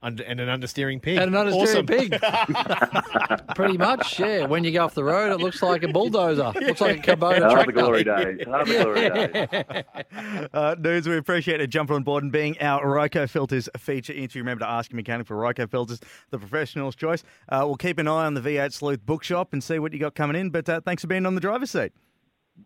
[0.02, 1.18] Under, and an understeering pig.
[1.18, 1.86] and an understeering Awesome.
[1.86, 3.54] pig.
[3.54, 4.46] Pretty much, yeah.
[4.46, 6.52] When you go off the road, it looks like a bulldozer.
[6.60, 7.72] Looks like a Kubota the tractor.
[7.72, 8.38] glory days.
[8.48, 10.48] Ah, the glory days.
[10.54, 14.40] Uh, dudes, we appreciate it jumping on board and being our Ryco Filters feature interview.
[14.40, 17.22] Remember to ask your mechanic for Ryco Filters, the professional's choice.
[17.50, 20.14] Uh, we'll keep an eye on the V8 Sleuth bookshop and see what you got
[20.14, 20.48] coming in.
[20.48, 21.92] But uh, thanks for being on the driver's seat.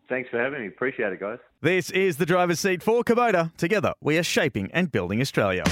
[0.07, 0.67] Thanks for having me.
[0.67, 1.39] Appreciate it, guys.
[1.61, 3.53] This is the driver's seat for Kubota.
[3.57, 5.63] Together, we are shaping and building Australia.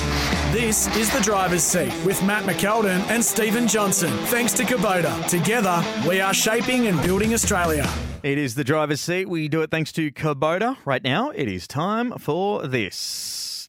[0.54, 4.12] This is the driver's seat with Matt McKeldin and Stephen Johnson.
[4.28, 5.28] Thanks to Kubota.
[5.28, 7.92] Together, we are shaping and building Australia.
[8.22, 9.28] It is the driver's seat.
[9.28, 10.78] We do it thanks to Kubota.
[10.86, 13.68] Right now, it is time for this.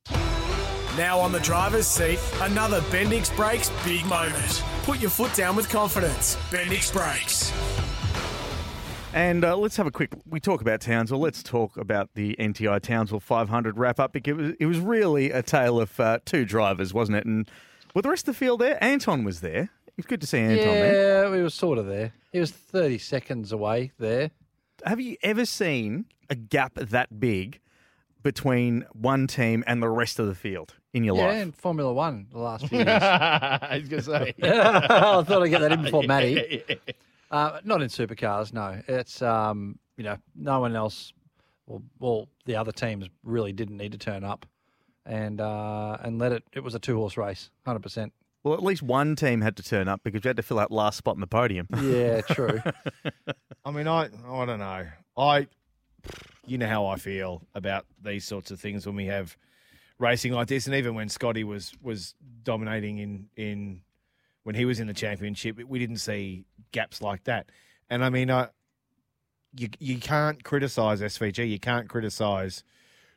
[0.98, 4.62] Now on the driver's seat, another Bendix Brakes big moment.
[4.82, 6.36] Put your foot down with confidence.
[6.50, 7.50] Bendix Brakes.
[9.14, 10.10] And uh, let's have a quick.
[10.28, 11.20] We talk about Townsville.
[11.20, 15.30] Let's talk about the NTI Townsville 500 wrap up because it was, it was really
[15.30, 17.24] a tale of uh, two drivers, wasn't it?
[17.24, 17.48] And
[17.94, 19.70] with the rest of the field there, Anton was there.
[19.86, 21.22] It was good to see Anton there.
[21.24, 22.12] Yeah, we were sort of there.
[22.32, 24.32] He was thirty seconds away there.
[24.84, 27.60] Have you ever seen a gap that big
[28.24, 31.34] between one team and the rest of the field in your Yeah, life?
[31.36, 32.88] Yeah, in Formula One the last few years.
[32.88, 34.34] I was going to say.
[34.42, 36.64] I thought I'd get that in before Matty.
[37.30, 38.80] Uh, not in supercars, no.
[38.88, 41.12] It's um, you know, no one else.
[41.66, 44.46] Well, well, the other teams really didn't need to turn up,
[45.06, 46.44] and uh, and let it.
[46.52, 48.12] It was a two horse race, hundred percent.
[48.42, 50.70] Well, at least one team had to turn up because you had to fill out
[50.70, 51.66] last spot in the podium.
[51.82, 52.60] Yeah, true.
[53.64, 54.86] I mean, I I don't know.
[55.16, 55.46] I,
[56.46, 59.36] you know how I feel about these sorts of things when we have
[59.98, 63.80] racing like this, and even when Scotty was was dominating in in
[64.44, 67.50] when he was in the championship, we didn't see gaps like that.
[67.90, 68.48] And I mean, I,
[69.56, 72.62] you you can't criticize SVG, you can't criticize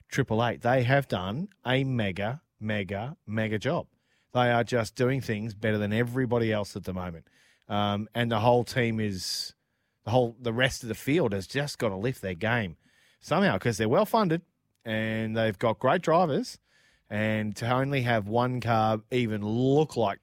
[0.10, 0.62] Triple Eight.
[0.62, 3.88] They have done a mega, mega, mega job.
[4.34, 7.28] They are just doing things better than everybody else at the moment,
[7.70, 9.54] um, and the whole team is
[10.06, 12.78] the whole the rest of the field has just got to lift their game
[13.20, 14.42] somehow because they're well funded
[14.86, 16.60] and they've got great drivers
[17.10, 20.20] and to only have one car even look like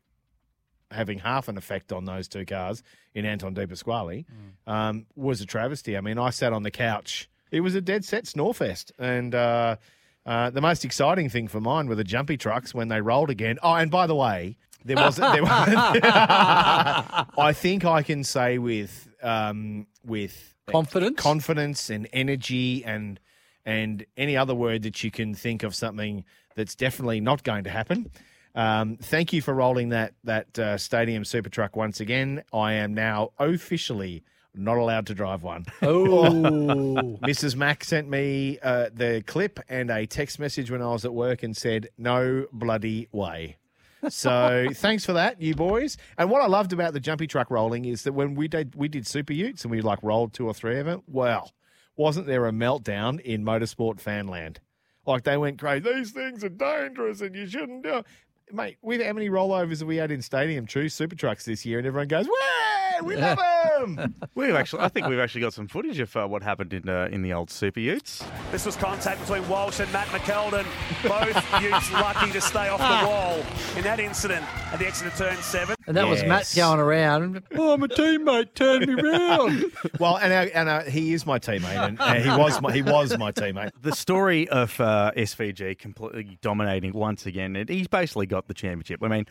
[0.94, 2.82] having half an effect on those two cars
[3.14, 4.24] in Anton De Pasquale
[4.66, 5.96] um, was a travesty.
[5.96, 7.28] I mean, I sat on the couch.
[7.50, 8.92] It was a dead set snorefest.
[8.98, 9.76] And uh,
[10.26, 13.58] uh, the most exciting thing for mine were the jumpy trucks when they rolled again.
[13.62, 15.16] Oh, and by the way, there was.
[15.16, 15.50] There was
[17.38, 21.20] I think I can say with um, with Confidence?
[21.20, 23.20] confidence, and energy, and
[23.66, 27.70] and any other word that you can think of something that's definitely not going to
[27.70, 28.10] happen.
[28.54, 32.44] Um, thank you for rolling that that uh, stadium super truck once again.
[32.52, 34.22] I am now officially
[34.54, 35.66] not allowed to drive one.
[35.82, 36.22] Oh,
[37.22, 37.56] Mrs.
[37.56, 41.42] Mack sent me uh, the clip and a text message when I was at work
[41.42, 43.56] and said, "No bloody way."
[44.08, 45.96] So thanks for that, you boys.
[46.18, 48.86] And what I loved about the jumpy truck rolling is that when we did we
[48.86, 51.02] did super utes and we like rolled two or three of them.
[51.08, 51.52] Well,
[51.96, 54.60] wasn't there a meltdown in motorsport fanland?
[55.06, 55.92] Like they went crazy.
[55.92, 57.96] These things are dangerous and you shouldn't do.
[57.98, 58.06] it."
[58.52, 61.78] Mate, with how many rollovers have we had in Stadium True Super Trucks this year,
[61.78, 62.32] and everyone goes, "Way,
[63.04, 66.42] we love them." We've actually, I think we've actually got some footage of uh, what
[66.42, 68.24] happened in uh, in the old Super Utes.
[68.50, 70.64] This was contact between Walsh and Matt McKeldin.
[71.02, 73.44] Both Utes lucky to stay off the wall
[73.76, 75.76] in that incident at the exit of turn seven.
[75.86, 77.42] and that was Matt going around.
[77.54, 79.64] Oh, my teammate turned me round.
[80.00, 82.82] Well, and uh, and uh, he is my teammate, and uh, he was my he
[82.82, 83.70] was my teammate.
[83.82, 89.02] The story of uh, SVG completely dominating once again, and he's basically got the championship.
[89.02, 89.26] I mean,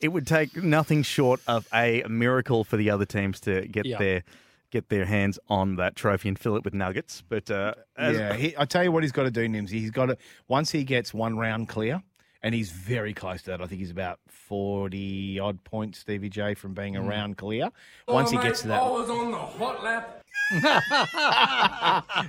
[0.00, 3.98] it would take nothing short of a miracle for the other teams to get Yeah.
[3.98, 4.24] their
[4.72, 7.22] get their hands on that trophy and fill it with nuggets.
[7.28, 9.70] But uh, as, yeah, he, I tell you what, he's got to do, Nimsy.
[9.70, 12.02] He's got to once he gets one round clear,
[12.42, 13.60] and he's very close to that.
[13.62, 17.70] I think he's about forty odd points, Stevie J, from being a round clear.
[18.08, 20.22] Once he gets to that, on the hot lap.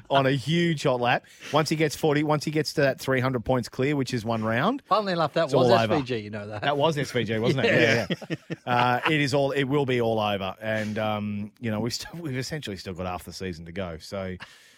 [0.09, 1.25] on a huge hot lap.
[1.53, 4.25] Once he gets forty, once he gets to that three hundred points clear, which is
[4.25, 4.81] one round.
[4.85, 5.97] Funnily enough, that was all over.
[5.97, 6.61] SVG, you know that.
[6.61, 7.67] That was SVG, wasn't it?
[7.77, 8.55] Yeah, yeah.
[8.65, 9.51] Uh, it is all.
[9.51, 13.05] It will be all over, and um, you know we've still, we've essentially still got
[13.05, 13.97] half the season to go.
[13.99, 14.35] So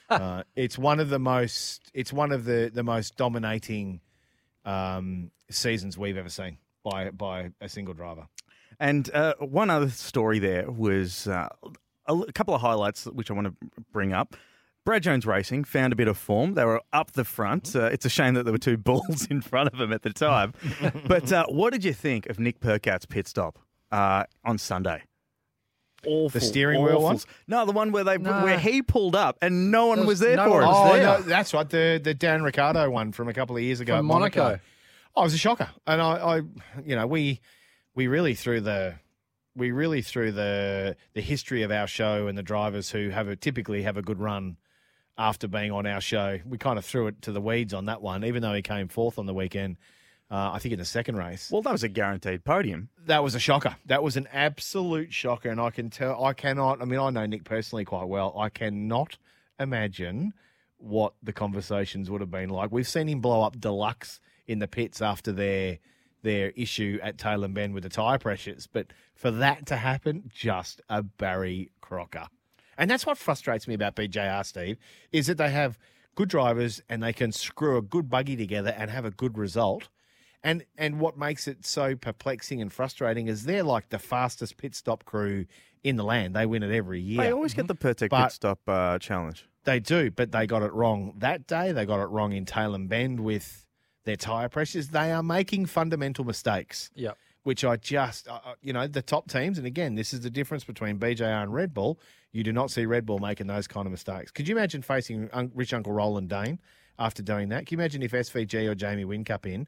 [0.10, 1.92] uh, it's one of the most.
[1.94, 4.02] It's one of the the most dominating
[4.66, 8.28] um, seasons we've ever seen by by a single driver.
[8.82, 11.50] And uh, one other story there was uh,
[12.10, 13.54] a l- couple of highlights which I want to
[13.94, 14.36] bring up.
[14.86, 16.56] Brad Jones Racing found a bit of form.
[16.56, 17.76] They were up the front.
[17.76, 20.12] Uh, it's a shame that there were two balls in front of them at the
[20.12, 20.54] time.
[21.08, 23.60] but uh, what did you think of Nick Percat's pit stop
[23.92, 25.04] uh, on Sunday?
[26.06, 26.30] Awful.
[26.30, 27.20] the steering wheel one?
[27.46, 28.42] No, the one where they No.
[28.44, 30.70] where he pulled up and no one was was there no for one him.
[30.74, 31.04] Oh, there.
[31.04, 31.70] no, that's right.
[31.70, 34.44] The the Dan Ricciardo one from a couple of years ago From at Monaco.
[34.44, 34.62] Monaco.
[35.18, 36.36] Oh, it was a shocker, and I, I,
[36.86, 37.42] you know, we
[37.96, 38.96] we really threw the
[39.56, 43.36] we really threw the the history of our show and the drivers who have a,
[43.36, 44.58] typically have a good run
[45.18, 46.40] after being on our show.
[46.46, 48.88] We kind of threw it to the weeds on that one, even though he came
[48.88, 49.78] fourth on the weekend.
[50.32, 51.50] Uh, I think in the second race.
[51.52, 52.90] Well, that was a guaranteed podium.
[53.08, 53.76] That was a shocker.
[53.88, 56.24] That was an absolute shocker, and I can tell.
[56.24, 56.82] I cannot.
[56.82, 58.36] I mean, I know Nick personally quite well.
[58.38, 59.18] I cannot
[59.60, 60.34] imagine
[60.78, 62.72] what the conversations would have been like.
[62.72, 65.80] We've seen him blow up deluxe in the pits after their
[66.22, 70.82] their issue at Tailem Bend with the tyre pressures, but for that to happen, just
[70.90, 72.28] a Barry Crocker.
[72.78, 74.78] And that's what frustrates me about BJR, Steve,
[75.12, 75.78] is that they have
[76.16, 79.90] good drivers and they can screw a good buggy together and have a good result.
[80.42, 84.74] And and what makes it so perplexing and frustrating is they're like the fastest pit
[84.74, 85.46] stop crew
[85.84, 86.34] in the land.
[86.34, 87.22] They win it every year.
[87.24, 89.46] They always get the Pirtek But- pit stop uh, challenge.
[89.66, 91.74] They do, but they got it wrong that day.
[91.74, 93.66] They got it wrong in Tailem Bend with
[94.06, 94.90] their tyre pressures.
[94.90, 97.18] They are making fundamental mistakes, Yep.
[97.44, 100.30] which I just, uh, uh, you know, the top teams, and again, this is the
[100.30, 102.00] difference between BJR and Red Bull.
[102.32, 104.32] You do not see Red Bull making those kind of mistakes.
[104.32, 106.60] Could you imagine facing un- rich Uncle Roland Dane
[106.98, 107.66] after doing that?
[107.66, 109.68] Can you imagine if SVG or Jamie Whincup in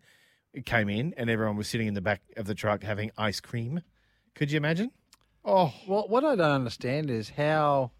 [0.66, 3.82] came in and everyone was sitting in the back of the truck having ice cream?
[4.36, 4.92] Could you imagine?
[5.44, 7.92] Oh, Well, what I don't understand is how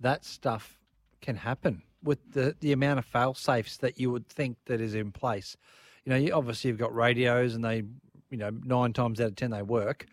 [0.00, 0.78] that stuff
[1.20, 4.94] can happen with the, the amount of fail safes that you would think that is
[4.94, 5.56] in place.
[6.04, 7.82] You know, you, obviously you've got radios and they,
[8.30, 10.06] you know, nine times out of ten they work,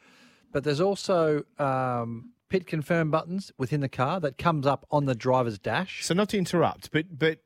[0.51, 5.15] but there's also um, pit confirm buttons within the car that comes up on the
[5.15, 6.03] driver's dash.
[6.05, 7.39] So not to interrupt, but but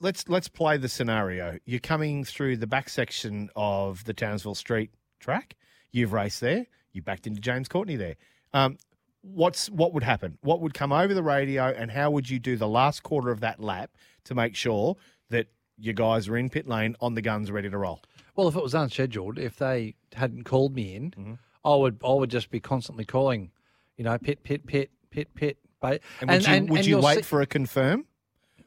[0.00, 1.58] let's let's play the scenario.
[1.64, 5.56] You're coming through the back section of the Townsville Street track.
[5.92, 6.66] You've raced there.
[6.92, 8.16] You backed into James Courtney there.
[8.52, 8.78] Um,
[9.24, 10.38] what's what would happen?
[10.42, 13.40] What would come over the radio, and how would you do the last quarter of
[13.40, 13.90] that lap
[14.24, 14.96] to make sure
[15.30, 15.46] that
[15.78, 18.00] your guys are in pit lane on the guns, ready to roll?
[18.36, 21.32] Well, if it was unscheduled, if they hadn't called me in, Mm-hmm.
[21.64, 23.50] I would I would just be constantly calling,
[23.96, 25.56] you know, pit, pit, pit, pit, pit.
[25.80, 28.04] Ba- And would you would and you you'll wait see- for a confirm,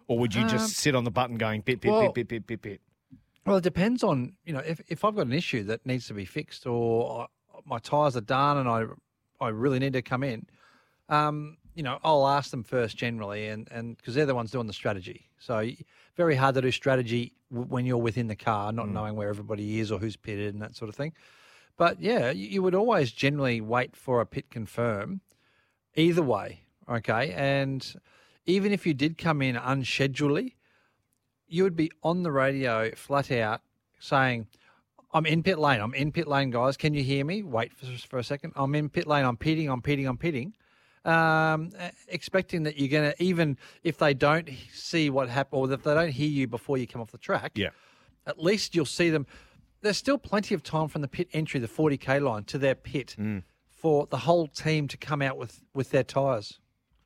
[0.08, 2.48] or would you Um, just sit on the button going pit pit well- pit pit
[2.48, 2.82] pit pit pit?
[3.46, 6.14] Well, it depends on you know if, if I've got an issue that needs to
[6.16, 7.28] be fixed or
[7.66, 8.86] my tyres are done and I
[9.40, 10.46] I really need to come in.
[11.10, 14.68] Um, you know, I'll ask them first generally, and and because they're the ones doing
[14.68, 15.30] the strategy.
[15.40, 15.70] So
[16.16, 19.80] very hard to do strategy w- when you're within the car, not knowing where everybody
[19.80, 21.14] is or who's pitted and that sort of thing.
[21.78, 25.22] But yeah, you, you would always generally wait for a pit confirm,
[25.96, 26.62] either way.
[26.90, 27.96] Okay, and
[28.48, 30.54] even if you did come in unscheduledly,
[31.48, 33.62] you would be on the radio flat out
[34.00, 34.48] saying,
[35.18, 35.82] I'm in pit lane.
[35.82, 36.78] I'm in pit lane, guys.
[36.78, 37.42] Can you hear me?
[37.42, 38.54] Wait for, for a second.
[38.56, 39.26] I'm in pit lane.
[39.26, 39.68] I'm pitting.
[39.70, 40.06] I'm pitting.
[40.08, 40.54] I'm pitting.
[41.06, 41.72] Um,
[42.08, 45.94] expecting that you're going to, even if they don't see what happened or if they
[45.94, 47.70] don't hear you before you come off the track, Yeah.
[48.28, 49.26] at least you'll see them.
[49.82, 53.16] There's still plenty of time from the pit entry, the 40k line, to their pit
[53.70, 56.60] for the whole team to come out with, with their tyres.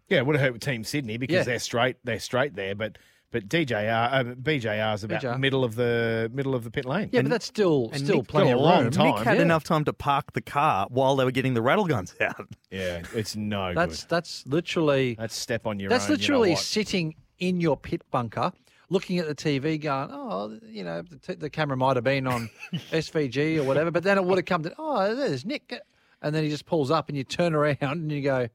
[0.10, 1.44] Yeah, it would have hurt with Team Sydney because Yeah.
[1.44, 1.96] they're straight.
[2.04, 2.98] They're straight there, but
[3.32, 5.40] but DJR, uh, BJR is about BJR.
[5.40, 7.10] middle of the middle of the pit lane.
[7.12, 8.92] Yeah, but that's still and still Nick plenty of long room.
[8.92, 9.16] time.
[9.16, 9.44] Nick had Yeah.
[9.44, 12.48] enough time to park the car while they were getting the rattle guns out.
[12.70, 14.10] Yeah, it's no That's good.
[14.10, 16.12] that's literally That's step on your That's own.
[16.12, 18.52] you know literally sitting in your pit bunker,
[18.90, 22.28] looking at the TV, going, "Oh, you know, the, t- the camera might have been
[22.28, 22.50] on
[22.92, 25.74] SVG or whatever," but then it would have come to, "Oh, there's Nick,"
[26.22, 28.48] and then he just pulls up, and you turn around and you go,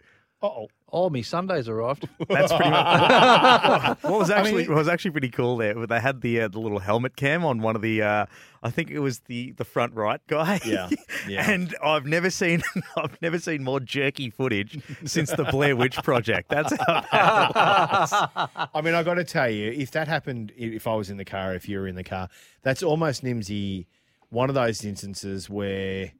[0.43, 0.69] Uh-oh.
[0.93, 5.57] "Oh, me Sunday's arrived." That's pretty much what was actually what was actually pretty cool
[5.57, 5.87] there.
[5.87, 8.03] They had the uh, the little helmet cam on one of the.
[8.03, 8.27] Uh,
[8.63, 10.61] I think it was the the front right guy.
[10.65, 10.89] Yeah,
[11.29, 11.51] yeah.
[11.51, 12.63] and I've never seen
[12.97, 16.49] I've never seen more jerky footage since the Blair Witch Project.
[16.49, 18.13] That's how bad it was.
[18.75, 21.25] I mean, I got to tell you, if that happened, if I was in the
[21.25, 22.29] car, if you were in the car,
[22.63, 23.87] that's almost Nimsy.
[24.31, 26.13] One of those instances where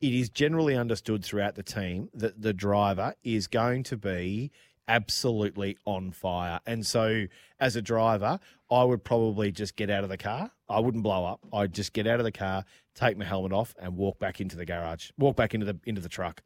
[0.00, 4.50] it is generally understood throughout the team that the driver is going to be
[4.88, 6.60] absolutely on fire.
[6.66, 7.26] And so,
[7.58, 8.38] as a driver,
[8.70, 10.50] I would probably just get out of the car.
[10.68, 11.40] I wouldn't blow up.
[11.52, 14.56] I'd just get out of the car, take my helmet off, and walk back into
[14.56, 16.42] the garage, walk back into the into the truck.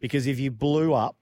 [0.00, 1.16] Because if you blew up,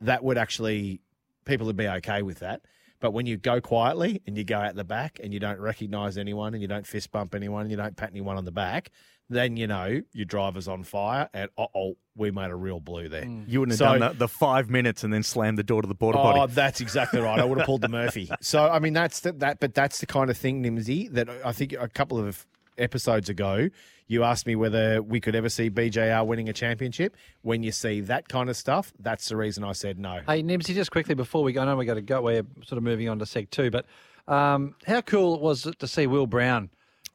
[0.00, 1.00] that would actually
[1.44, 2.62] people would be okay with that.
[3.00, 6.16] But when you go quietly and you go out the back and you don't recognise
[6.16, 8.90] anyone and you don't fist bump anyone and you don't pat anyone on the back,
[9.32, 13.08] then you know your driver's on fire and uh oh, we made a real blue
[13.08, 13.24] there.
[13.24, 15.88] You wouldn't have So- done the, the five minutes and then slammed the door to
[15.88, 16.52] the border Oh, body.
[16.52, 17.38] that's exactly right.
[17.38, 18.30] I would have pulled the Murphy.
[18.40, 19.60] So I mean, that's the, that.
[19.60, 22.46] But that's the kind of thing, Nimsy, that I think a couple of
[22.78, 23.68] episodes ago
[24.08, 27.16] you asked me whether we could ever see BJR winning a championship.
[27.42, 30.20] When you see that kind of stuff, that's the reason I said no.
[30.26, 32.20] Hey, Nibsy, just quickly before we go, I know we got to go.
[32.20, 33.86] We're sort of moving on to Seg two, but
[34.28, 36.68] um, how cool was it to see Will Brown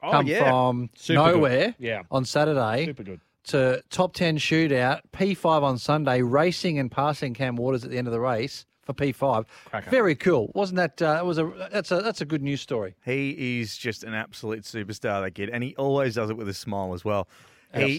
[0.03, 0.49] Oh, come yeah.
[0.49, 2.03] from Super nowhere Yeah.
[2.11, 3.19] on Saturday Super good.
[3.45, 7.97] to top ten shootout, P five on Sunday, racing and passing Cam Waters at the
[7.97, 9.45] end of the race for P five.
[9.65, 9.89] Cracker.
[9.89, 11.01] Very cool, wasn't that?
[11.01, 12.95] Uh, it was a that's a that's a good news story.
[13.03, 16.53] He is just an absolute superstar, that kid, and he always does it with a
[16.53, 17.27] smile as well.
[17.75, 17.97] He,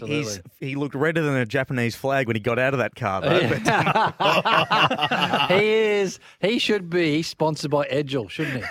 [0.60, 3.48] he looked redder than a Japanese flag when he got out of that car, though.
[4.18, 6.18] But- he is.
[6.40, 8.70] He should be sponsored by Edgell, shouldn't he?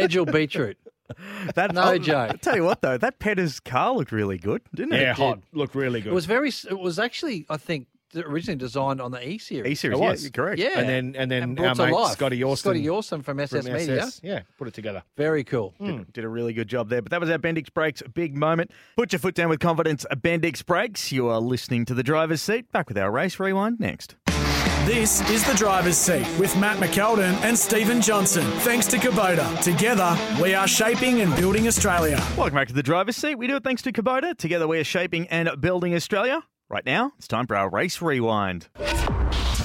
[0.00, 0.76] Edgell Beetroot.
[1.54, 2.30] that, No I'll- joke.
[2.30, 5.00] I'll tell you what, though, that Petter's car looked really good, didn't it?
[5.02, 5.40] Yeah, hot.
[5.52, 6.10] Looked really good.
[6.10, 6.48] It was very.
[6.48, 9.72] It was actually, I think, originally designed on the E series.
[9.72, 10.58] E series, It yeah, correct.
[10.60, 12.12] Yeah, And then- and then brought our mate life.
[12.12, 14.06] Scotty Yorston Scotty Yorston from SS From Media.
[14.22, 15.02] Yeah, put it together.
[15.16, 15.74] Very cool.
[15.78, 15.86] Hmm.
[15.98, 17.02] Did, did a really good job there.
[17.02, 18.70] But that was our Bendix Brakes big moment.
[18.96, 20.06] Put your foot down with confidence.
[20.14, 21.10] Bendix Brakes.
[21.10, 22.70] You are listening to the driver's seat.
[22.70, 24.14] Back with our race rewind next.
[24.84, 28.44] This is the driver's seat with Matt McKeldin and Stephen Johnson.
[28.60, 29.62] Thanks to Kubota.
[29.62, 32.22] Together, we are shaping and building Australia.
[32.36, 33.36] Welcome back to the driver's seat.
[33.36, 34.36] We do it thanks to Kubota.
[34.36, 36.42] Together we are shaping and building Australia.
[36.68, 38.68] Right now, it's time for our race rewind.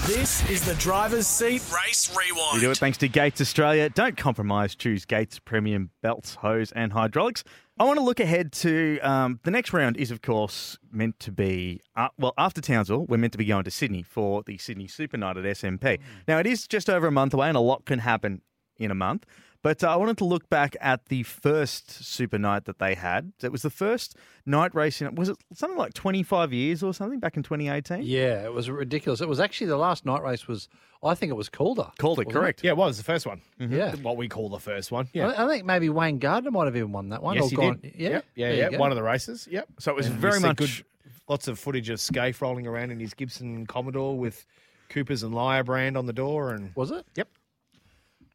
[0.07, 1.61] This is the driver's seat.
[1.69, 2.53] Race rewind.
[2.53, 3.89] We do it thanks to Gates Australia.
[3.89, 4.73] Don't compromise.
[4.73, 7.43] Choose Gates Premium Belts, Hose, and Hydraulics.
[7.79, 9.95] I want to look ahead to um, the next round.
[9.95, 13.05] Is of course meant to be uh, well after Townsville.
[13.05, 15.99] We're meant to be going to Sydney for the Sydney Super Night at SMP.
[16.27, 18.41] Now it is just over a month away, and a lot can happen
[18.77, 19.25] in a month.
[19.61, 23.33] But uh, I wanted to look back at the first Super Night that they had.
[23.43, 25.13] It was the first night racing.
[25.15, 28.03] Was it something like twenty five years or something back in twenty eighteen?
[28.03, 29.19] Yeah, it was ridiculous.
[29.19, 30.69] It was actually the last night race was.
[31.01, 31.91] I think it was Calder.
[31.97, 32.61] Called it correct.
[32.61, 33.41] Yeah, it was the first one.
[33.57, 33.95] Yeah.
[33.95, 35.07] What we call the first one.
[35.13, 35.29] Yeah.
[35.29, 37.35] I, I think maybe Wayne Gardner might have even won that one.
[37.35, 37.93] yes, or he gone, did.
[37.95, 38.25] Yeah, Yep.
[38.35, 38.77] Yeah, There yeah.
[38.77, 39.47] One of the races.
[39.49, 39.67] Yep.
[39.79, 40.85] So it was And we very much good,
[41.29, 44.45] lots of footage of Skaife rolling around in his Gibson Commodore with
[44.89, 47.05] Coopers and Liar brand on the door, and Was it?
[47.15, 47.29] Yep.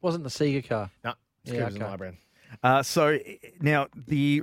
[0.05, 0.90] Wasn't the Sega car?
[1.03, 1.14] no,
[1.45, 1.81] it's Yeah, okay.
[1.83, 2.17] and brand.
[2.62, 3.19] Uh, so
[3.61, 4.43] now the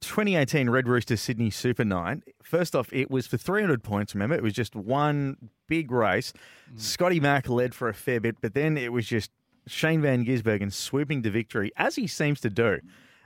[0.00, 2.22] 2018 Red Rooster Sydney Super Night.
[2.42, 4.14] First off, it was for 300 points.
[4.14, 6.32] Remember, it was just one big race.
[6.76, 9.30] Scotty Mack led for a fair bit, but then it was just
[9.66, 12.78] Shane Van Gisbergen swooping to victory, as he seems to do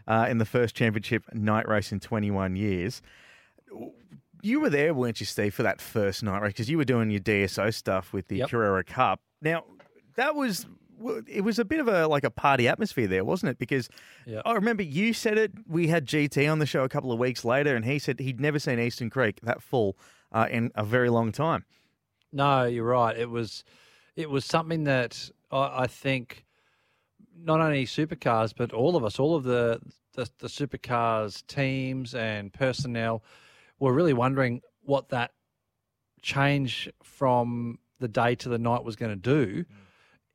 [0.09, 3.01] uh, in the first championship night race in 21 years.
[4.43, 6.53] You were there, weren't you, Steve, for that first night race?
[6.55, 8.51] Because you were doing your DSO stuff with the Yep.
[8.51, 9.21] Carrera Cup.
[9.43, 9.65] Now,
[10.17, 10.67] that was
[11.27, 13.59] it was a bit of a like a party atmosphere there, wasn't it?
[13.59, 13.89] Because
[14.27, 14.43] Yep.
[14.45, 15.53] I remember you said it.
[15.67, 18.41] We had GT on the show a couple of weeks later, and he said he'd
[18.41, 19.97] never seen Eastern Creek that full
[20.33, 21.65] uh, in a very long time.
[22.33, 23.17] No, you're right.
[23.17, 23.65] It was,
[24.15, 26.45] it was something that I, I think
[27.37, 29.81] not only supercars, but all of us, all of the,
[30.15, 33.25] the the supercars teams and personnel,
[33.79, 35.33] were really wondering what that
[36.23, 39.65] change from the day to the night was going to do.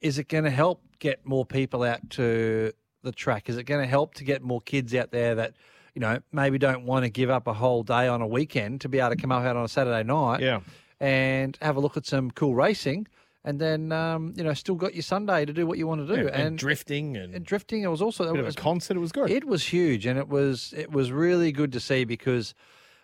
[0.02, 2.72] Is it going to help get more people out to
[3.04, 3.50] the track?
[3.50, 5.54] Is it going to help to get more kids out there that,
[5.94, 8.90] you know, maybe don't want to give up a whole day on a weekend to
[8.90, 10.42] be able to come up out on a Saturday night?
[10.42, 10.60] Yeah.
[11.00, 13.08] and have a look at some cool racing,
[13.44, 16.16] and then um, you know still got your Sunday to do what you want to
[16.16, 16.24] do.
[16.24, 18.98] Yeah, and, drifting and, and drifting, it was also a it was, a concert.
[18.98, 19.30] It was good.
[19.30, 22.54] it was huge, and it was it was really good to see because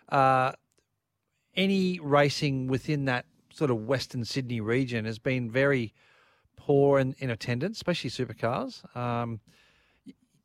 [0.08, 0.52] uh,
[1.54, 5.92] any racing within that sort of Western Sydney region has been very
[6.56, 8.84] poor in, in attendance, especially supercars.
[8.96, 9.40] Um,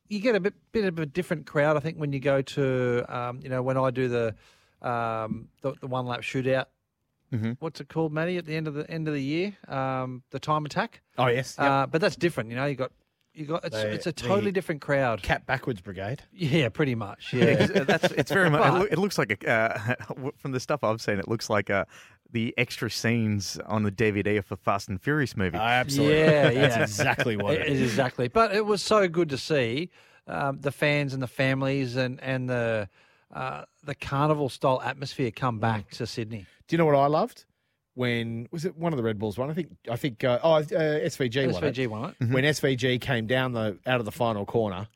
[0.10, 3.06] you get a bit, bit of a different crowd, I think, when you go to,
[3.10, 4.36] um, you know, when I do the
[4.82, 6.66] um, the, the one lap shootout.
[7.34, 7.58] Mhm.
[7.60, 8.38] What's it called, Matty?
[8.38, 11.02] At the end of the end of the year, um, the time attack.
[11.18, 11.70] oh yes, yep.
[11.70, 12.52] Uh, but that's different.
[12.52, 12.92] You know, you got
[13.34, 15.22] you got it's, The- it's a totally different crowd.
[15.24, 16.24] Cat backwards brigade.
[16.32, 17.34] Yeah, pretty much.
[17.34, 18.88] Yeah, that's it's very much.
[18.92, 21.20] It, looks like a, uh, from the stuff I've seen.
[21.20, 21.84] It looks like uh,
[22.32, 25.58] the extra scenes on the DVD of the Fast and Furious movie.
[25.58, 26.20] absolutely.
[26.20, 26.82] Yeah, That's yeah.
[26.84, 27.92] exactly what It it is is.
[27.92, 28.28] exactly.
[28.28, 29.90] But it was so good to see
[30.28, 32.90] um, the fans and the families and and the
[33.34, 36.46] uh, the carnival style atmosphere come back to Sydney.
[36.68, 37.46] Do you know what I loved?
[37.96, 39.50] When was it one of the Red Bulls one?
[39.50, 41.74] I think I think uh, oh uh, SVG won it.
[41.76, 42.30] SVG won it.
[42.30, 44.88] when SVG came down the out of the final corner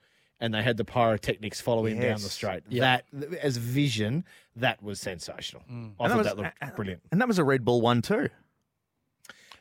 [0.42, 2.64] and they had the pyrotechnics following down the straight.
[2.68, 3.00] Yeah.
[3.14, 4.26] That as vision,
[4.58, 5.64] that was sensational.
[5.72, 5.92] Mm.
[6.00, 7.04] I And thought that was- that looked brilliant.
[7.12, 8.28] And that was a Red Bull one too.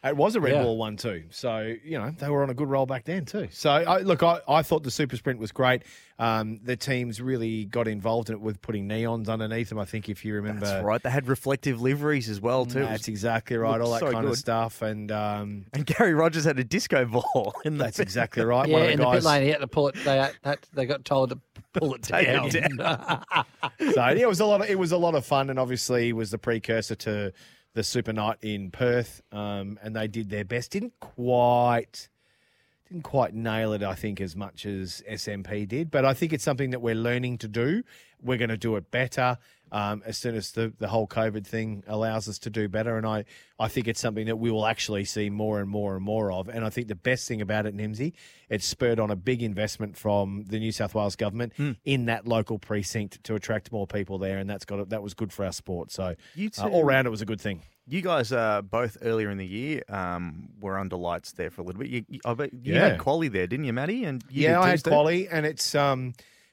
[0.03, 0.62] It was a red Yeah.
[0.62, 1.24] ball one too.
[1.28, 3.48] So, you know, they were on a good roll back then too.
[3.51, 5.82] So, I, look, I, I thought the super sprint was great.
[6.18, 9.78] Um, the teams really got involved in it with putting neons underneath them.
[9.78, 10.64] I think if you remember.
[10.64, 11.03] That's right.
[11.03, 12.80] They had reflective liveries as well too.
[12.80, 13.78] That's exactly right.
[13.78, 14.80] All that so kind of stuff.
[14.80, 17.55] And um, And Garry Rogers had a disco ball.
[17.66, 18.68] In the that's exactly right.
[18.68, 19.24] Yeah, One of in the the pit guys.
[19.26, 19.96] lane, he had to pull it.
[20.03, 21.38] They had, they got told to
[21.74, 22.51] pull it Take down.
[22.51, 22.64] so
[23.78, 24.62] yeah, it was a lot.
[24.62, 27.32] Of, it was a lot of fun, and obviously was the precursor to
[27.74, 29.22] the Super Night in Perth.
[29.32, 30.72] Um, and they did their best.
[30.72, 32.08] Didn't quite,
[32.91, 33.82] didn't quite nail it.
[33.82, 37.38] I think as much as SMP did, but I think it's something that we're learning
[37.38, 37.82] to do.
[38.20, 39.38] We're going to do it better
[39.72, 42.99] um, as soon as the, the whole COVID thing allows us to do better.
[42.99, 43.24] And I,
[43.59, 46.49] I think it's something that we will actually see more and more and more of.
[46.49, 48.12] And I think the best thing about it, Nimsy,
[48.49, 51.72] it's spurred on a big investment from the New South Wales government Hmm.
[51.84, 55.32] in that local precinct to attract more people there, and that's got that was good
[55.32, 55.93] for our sport.
[55.93, 56.16] So
[56.59, 57.62] uh, all round, it was a good thing.
[57.91, 61.64] You guys uh, both earlier in the year um, were under lights there for a
[61.64, 61.91] little bit.
[61.91, 62.91] You, you, I bet you Yeah.
[62.91, 64.05] had quali there, didn't you, Matty?
[64.05, 66.12] And you yeah, I had quali, and it's um,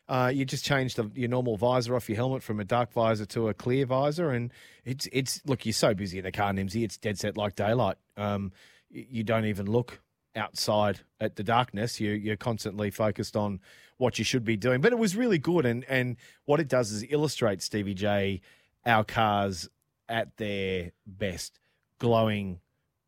[0.09, 3.27] uh, you just change the, your normal visor off your helmet from a dark visor
[3.27, 4.51] to a clear visor, and
[4.83, 7.97] it's it's look, you're so busy in the car, Nimsy, it's dead set like daylight.
[8.15, 8.51] Um,
[8.89, 10.01] you don't even look
[10.35, 11.99] outside at the darkness.
[11.99, 13.59] You you're constantly focused on
[13.97, 14.81] what you should be doing.
[14.81, 18.41] But it was really good, and and what it does is illustrate Stevie J
[18.85, 19.69] our cars
[20.09, 21.59] at their best,
[21.99, 22.59] glowing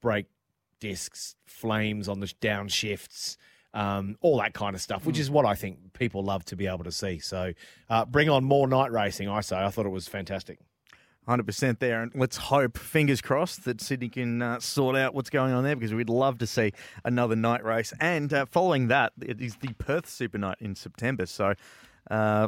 [0.02, 0.28] brake
[0.80, 3.38] discs, flames on the downshifts,
[3.74, 6.68] um, all that kind of stuff, which is what I think people love to be
[6.68, 7.20] able to see.
[7.20, 7.54] So
[7.89, 9.58] uh, bring on more night racing, I say.
[9.58, 10.60] I thought it was fantastic.
[11.28, 12.02] 100% there.
[12.02, 15.76] And let's hope, fingers crossed, that Sydney can uh, sort out what's going on there
[15.76, 16.72] because we'd love to see
[17.06, 17.93] another night race.
[18.00, 21.28] And uh, following that, it is the Perth Super Night in September.
[21.28, 21.54] So,
[22.10, 22.47] uh,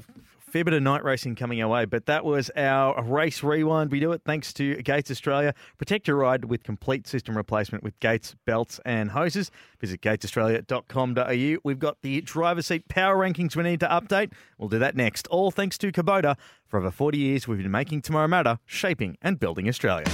[0.51, 1.85] fair bit of night racing coming our way.
[1.85, 3.91] But that was our race rewind.
[3.91, 5.53] We do it thanks to Gates Australia.
[5.77, 9.49] Protect your ride with complete system replacement with Gates belts and hoses.
[9.79, 11.59] Visit gatesaustralia.com.au.
[11.63, 14.33] We've got the driver's seat power rankings we need to update.
[14.57, 15.27] We'll do that next.
[15.27, 16.35] All thanks to Kubota.
[16.71, 20.05] For over 40 years, we've been making tomorrow matter, shaping and building Australia.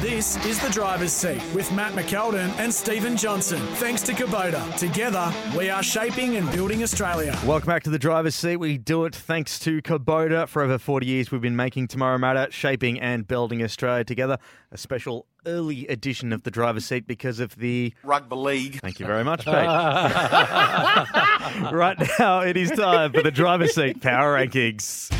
[0.00, 3.60] This is the driver's seat with Matt McKeldin and Stephen Johnson.
[3.74, 4.74] Thanks to Kubota.
[4.78, 7.38] Together, we are shaping and building Australia.
[7.44, 8.56] Welcome back to the driver's seat.
[8.56, 10.48] We do it thanks to Kubota.
[10.48, 14.38] For over 40 years, we've been making tomorrow matter, shaping and building Australia together.
[14.72, 18.80] A special early edition of the driver's seat because of the Rugby league.
[18.80, 19.52] Thank you very much, Pete.
[21.70, 25.12] right now, it is time for the driver's seat power rankings.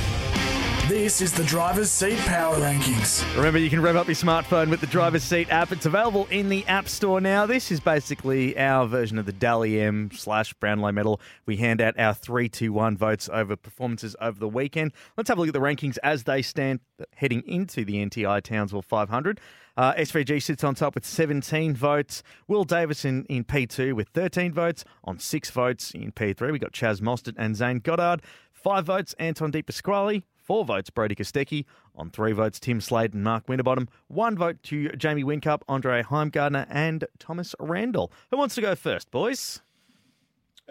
[0.88, 3.22] This is the driver's seat power rankings.
[3.36, 5.70] Remember, you can rev up your smartphone with the driver's seat app.
[5.70, 7.44] It's available in the App Store now.
[7.44, 11.20] This is basically our version of the Dally M slash Brownlow medal.
[11.44, 14.94] We hand out our 3 2 1 votes over performances over the weekend.
[15.18, 16.80] Let's have a look at the rankings as they stand
[17.16, 19.42] heading into the NTI Townsville 500.
[19.76, 22.22] Uh, SVG sits on top with 17 votes.
[22.46, 24.86] Will Davison in P2 with 13 votes.
[25.04, 28.22] On six votes in P3, we got Chaz Mostert and Zane Goddard.
[28.54, 30.22] Five votes, Anton De Pasquale.
[30.48, 31.66] Four votes, Brody Kostecki.
[31.94, 33.86] On three votes, Tim Slade and Mark Winterbottom.
[34.06, 38.10] One vote to Jamie Whincup, Andre Heimgartner, and Thomas Randall.
[38.30, 39.60] Who wants to go first, boys?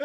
[0.00, 0.04] Uh,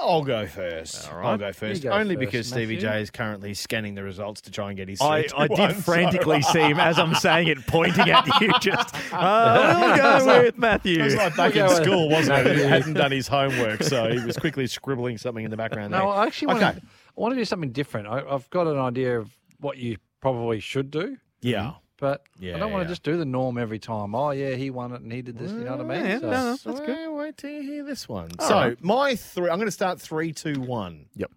[0.00, 1.10] I'll go first.
[1.10, 1.26] All right.
[1.26, 1.82] I'll go first.
[1.82, 2.88] go Only first, because Stevie Matthew.
[2.88, 5.00] J is currently scanning the results to try and get his.
[5.00, 8.52] I, I 3-2-1, did so- frantically see him as I'm saying it, pointing at you.
[8.60, 9.96] Just, uh, we'll
[10.26, 11.00] go with Matthew.
[11.00, 12.56] It was like back We'll in go with- school, wasn't it?
[12.58, 15.92] He hadn't done his homework, so he was quickly scribbling something in the background.
[15.92, 16.08] No, there.
[16.08, 16.80] I actually want, Okay.
[16.80, 16.86] to,
[17.18, 18.06] I want to do something different.
[18.06, 21.72] I, I've got an idea of what you probably should do, Yeah.
[21.98, 22.86] but Yeah, I don't want yeah.
[22.88, 24.14] to just do the norm every time.
[24.14, 25.50] Oh, yeah, he won it and he did this.
[25.50, 26.06] You know what I mean?
[26.06, 27.10] Yeah, So- no, that's Wait, good.
[27.12, 28.30] wait till you hear this one.
[28.38, 28.84] All so right.
[28.84, 31.06] my three, I'm going to start three, two, one.
[31.16, 31.32] Yep.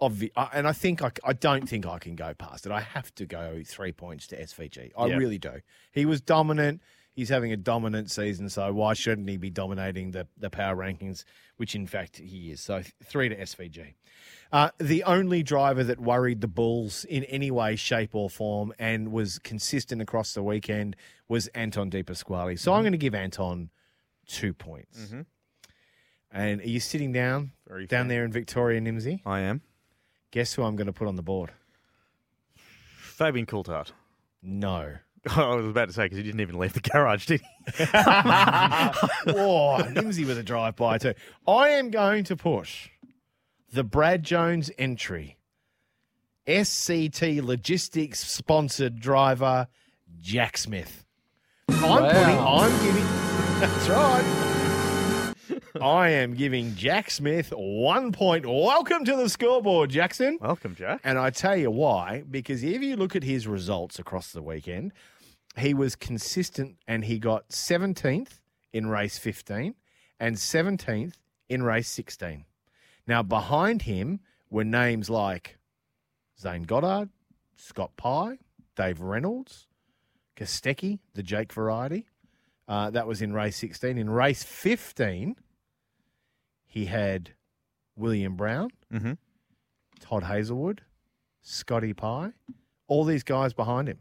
[0.00, 2.72] Obvi- and I think I, I don't think I can go past it.
[2.72, 4.90] I have to go three points to SVG.
[4.98, 5.16] I Yeah.
[5.16, 5.60] really do.
[5.92, 6.80] He was dominant.
[7.14, 11.24] He's having a dominant season, so why shouldn't he be dominating the, the power rankings,
[11.58, 12.60] which in fact he is?
[12.60, 13.94] So three to SVG.
[14.54, 19.10] Uh, the only driver that worried the Bulls in any way, shape, or form and
[19.10, 20.94] was consistent across the weekend
[21.28, 22.54] was Anton De Pasquale.
[22.54, 23.70] So I'm going to give Anton
[24.28, 25.12] two points.
[26.30, 29.22] And are you sitting down Very down there in Victoria, Nimsy?
[29.26, 29.60] I am.
[30.30, 31.50] Guess who I'm going to put on the board?
[32.54, 33.90] Fabian Coulthard.
[34.40, 34.98] No.
[35.30, 37.46] I was about to say because he didn't even leave the garage, did he?
[39.32, 41.14] oh, Nimsy with a drive by too.
[41.44, 42.90] I am going to push
[43.74, 45.36] the Brad Jones entry.
[46.46, 49.66] SCT Logistics sponsored driver
[50.20, 51.04] Jack Smith.
[51.68, 52.38] I'm putting.
[52.38, 53.04] I'm giving.
[53.60, 55.34] That's right.
[55.82, 58.46] I am giving Jack Smith one point.
[58.46, 60.38] Welcome to the scoreboard, Jackson.
[60.40, 61.00] Welcome, Jack.
[61.02, 64.92] And I tell you why, because if you look at his results across the weekend,
[65.56, 68.40] he was consistent and he got 17th
[68.72, 69.74] in race 15
[70.20, 71.14] and 17th
[71.48, 72.44] in race 16.
[73.06, 75.58] Now, behind him were names like
[76.38, 77.10] Zane Goddard,
[77.56, 78.38] Scott Pye,
[78.76, 79.66] Dave Reynolds,
[80.36, 82.06] Kostecki, the Jake variety.
[82.66, 83.98] Uh, that was in race 16.
[83.98, 85.36] In race 15,
[86.66, 87.30] he had
[87.94, 89.18] William Brown, Mhm.
[90.00, 90.82] Todd Hazelwood,
[91.42, 92.32] Scotty Pye,
[92.86, 93.98] all these guys behind him.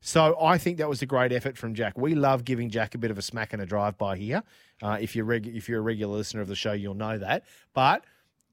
[0.00, 1.98] So I think that was a great effort from Jack.
[1.98, 4.42] We love giving Jack a bit of a smack and a drive by here.
[4.82, 7.44] Uh, if you're reg- if you're a regular listener of the show, you'll know that.
[7.74, 8.04] But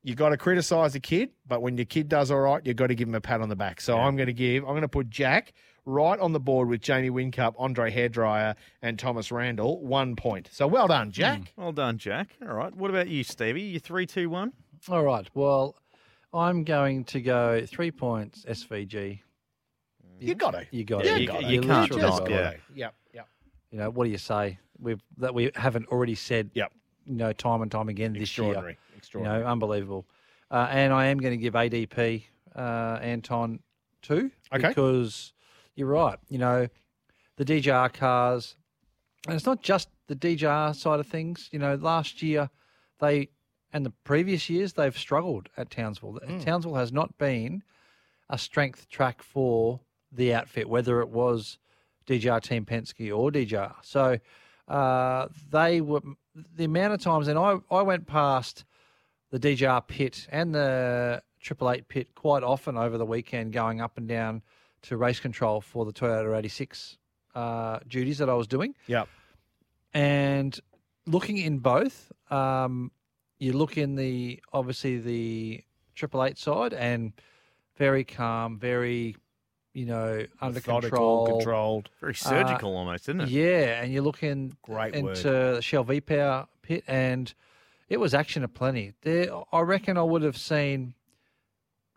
[0.03, 2.87] you got to criticise a kid, but when your kid does all right, you've got
[2.87, 3.79] to give him a pat on the back.
[3.81, 5.53] So I'm going to give I'm going to put Jack
[5.85, 10.49] right on the board with Jamie Whincup, Andre Hairdryer, and Thomas Randall, one point.
[10.51, 11.53] So well done, Jack.
[11.55, 12.29] Well done, Jack.
[12.41, 12.75] All right.
[12.75, 13.61] What about you, Stevie?
[13.61, 14.51] You three, two, one.
[14.89, 15.27] All right.
[15.33, 15.75] Well,
[16.33, 19.21] I'm going to go three points SVG.
[20.19, 20.65] You got to.
[20.71, 21.21] You got Yeah, it.
[21.21, 21.65] you- got you it.
[21.65, 22.53] can't literally not, yeah.
[22.75, 22.95] Yep.
[23.13, 23.27] Yep.
[23.71, 24.57] You know, what do you say?
[24.79, 26.51] We've that we haven't already said.
[26.53, 26.71] Yep.
[27.05, 28.47] You know, time and time again this year.
[28.49, 28.77] Extraordinary.
[29.13, 29.23] year.
[29.37, 30.05] You know, unbelievable.
[30.51, 32.23] Uh, and I am going to give ADP
[32.55, 33.59] uh, Anton
[34.01, 34.67] two Okay.
[34.69, 35.33] because
[35.75, 36.17] you're right.
[36.29, 36.67] You know,
[37.37, 38.55] the DJR cars,
[39.27, 41.49] and it's not just the DJR side of things.
[41.51, 42.49] You know, last year
[42.99, 43.29] they
[43.73, 46.19] and the previous years they've struggled at Townsville.
[46.41, 47.63] Townsville has not been
[48.29, 49.81] a strength track for
[50.11, 51.57] the outfit, whether it was
[52.07, 53.73] DJR Team Penske or DJR.
[53.81, 54.17] So
[54.67, 56.01] uh, they were
[56.55, 58.65] the amount of times, and I, I went past
[59.31, 63.97] the DJR pit and the Triple Eight pit quite often over the weekend, going up
[63.97, 64.41] and down
[64.83, 66.97] to race control for the Toyota 86
[67.35, 68.75] uh, duties that I was doing.
[68.87, 69.07] Yep.
[69.93, 70.59] And
[71.05, 72.91] looking in both, um,
[73.39, 75.63] you look in the obviously the
[75.95, 77.13] Triple Eight side and
[77.77, 79.15] very calm, very
[79.77, 81.89] you know under control, controlled.
[82.01, 83.29] Very surgical uh, almost, isn't it?
[83.29, 85.55] Yeah, and you look in Great into word.
[85.57, 87.31] the Shell V Power pit, and
[87.87, 88.93] it was action aplenty.
[89.03, 90.95] There, I reckon I would have seen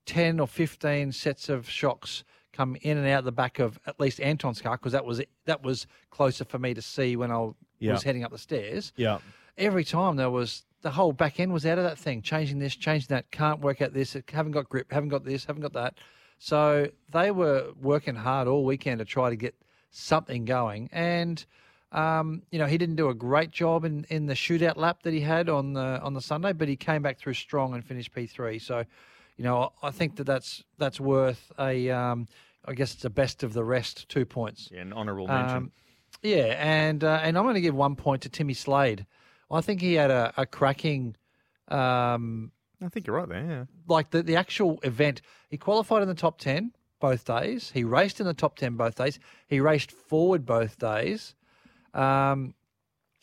[0.05, 2.23] ten or fifteen sets of shocks
[2.53, 5.63] come in and out the back of at least Anton's car because that was that
[5.63, 7.93] was closer for me to see when I Yeah.
[7.93, 8.93] was heading up the stairs.
[8.97, 9.19] Yeah.
[9.57, 12.75] Every time there was the whole back end was out of that thing, changing this,
[12.77, 15.95] changing that, can't work out this, haven't got grip, haven't got this, haven't got that.
[16.43, 19.55] So they were working hard all weekend to try to get
[19.91, 20.89] something going.
[20.91, 21.45] And
[21.93, 25.13] um, you know, he didn't do a great job in, in the shootout lap that
[25.13, 28.13] he had on the on the Sunday, but he came back through strong and finished
[28.15, 28.59] P three.
[28.59, 28.85] So,
[29.37, 31.91] you know, I think that that's that's worth a.
[31.91, 32.27] Um,
[32.67, 34.69] I guess it's a best of the rest two points.
[34.71, 35.57] Yeah, an honourable mention.
[35.57, 35.73] Um,
[36.23, 39.07] yeah, and uh, and I'm going to give one point to Timmy Slade.
[39.51, 41.17] I think he had a, a cracking,
[41.69, 42.53] um,
[42.83, 43.45] I think you're right there.
[43.47, 43.65] Yeah.
[43.89, 45.21] like the, the actual event.
[45.49, 47.71] He qualified in the top 10 both days.
[47.73, 49.19] He raced in the top 10 both days.
[49.49, 51.35] He raced forward both days.
[51.95, 52.55] Um,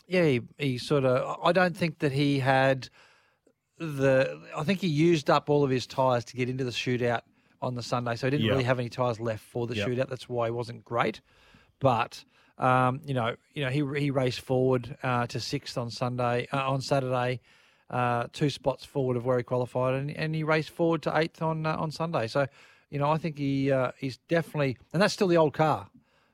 [0.08, 2.90] yeah, he, he sort of, I don't think that he had
[3.78, 7.22] the, I think he used up all of his tyres to get into the shootout
[7.62, 8.16] on the Sunday.
[8.16, 8.52] So he didn't Yeah.
[8.52, 9.88] really have any tyres left for the Yep.
[9.88, 10.10] shootout.
[10.10, 11.22] That's why he wasn't great.
[11.80, 12.24] But
[12.58, 16.72] um, you know, you know, he he raced forward uh, to sixth on Sunday uh,
[16.72, 17.40] on Saturday,
[17.90, 21.42] uh, two spots forward of where he qualified, and, and he raced forward to eighth
[21.42, 22.28] on uh, on Sunday.
[22.28, 22.48] So,
[22.90, 25.88] you know, I think he uh, he's definitely, and that's still the old car.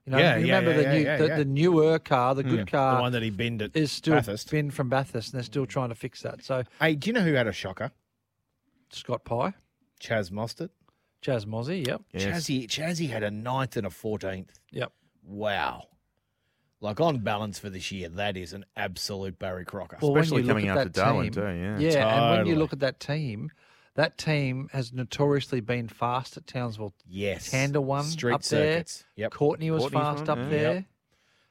[0.06, 2.70] You know, Yeah, you remember yeah, the yeah, new the, the newer car, the good
[2.70, 4.52] car, The one that he binned at is still Bathurst.
[4.52, 6.44] been from Bathurst, and they're still trying to fix that.
[6.44, 7.92] So Hey, do you know who had a shocker?
[8.92, 9.54] Scott Pye,
[10.02, 10.70] Chaz Mostert.
[11.22, 12.24] Chaz Mozzie, yep, Yes.
[12.50, 14.50] Chazzy, Chazzy had a ninth and a 14th.
[14.72, 14.92] yep.
[15.26, 15.88] Wow.
[16.84, 19.98] Like on balance for this year, that is an absolute Barry Crocker.
[20.02, 21.80] Well, Especially coming at after that Darwin team, too, yeah.
[21.80, 23.52] yeah, and when you look at that team,
[23.96, 26.94] that team has notoriously been fast at Townsville.
[27.08, 27.50] yes.
[27.50, 28.84] Tander won Street up there.
[29.16, 29.32] Yep.
[29.32, 30.50] Courtney was Courtney's fast one, up yeah.
[30.50, 30.74] there.
[30.74, 30.84] Yep.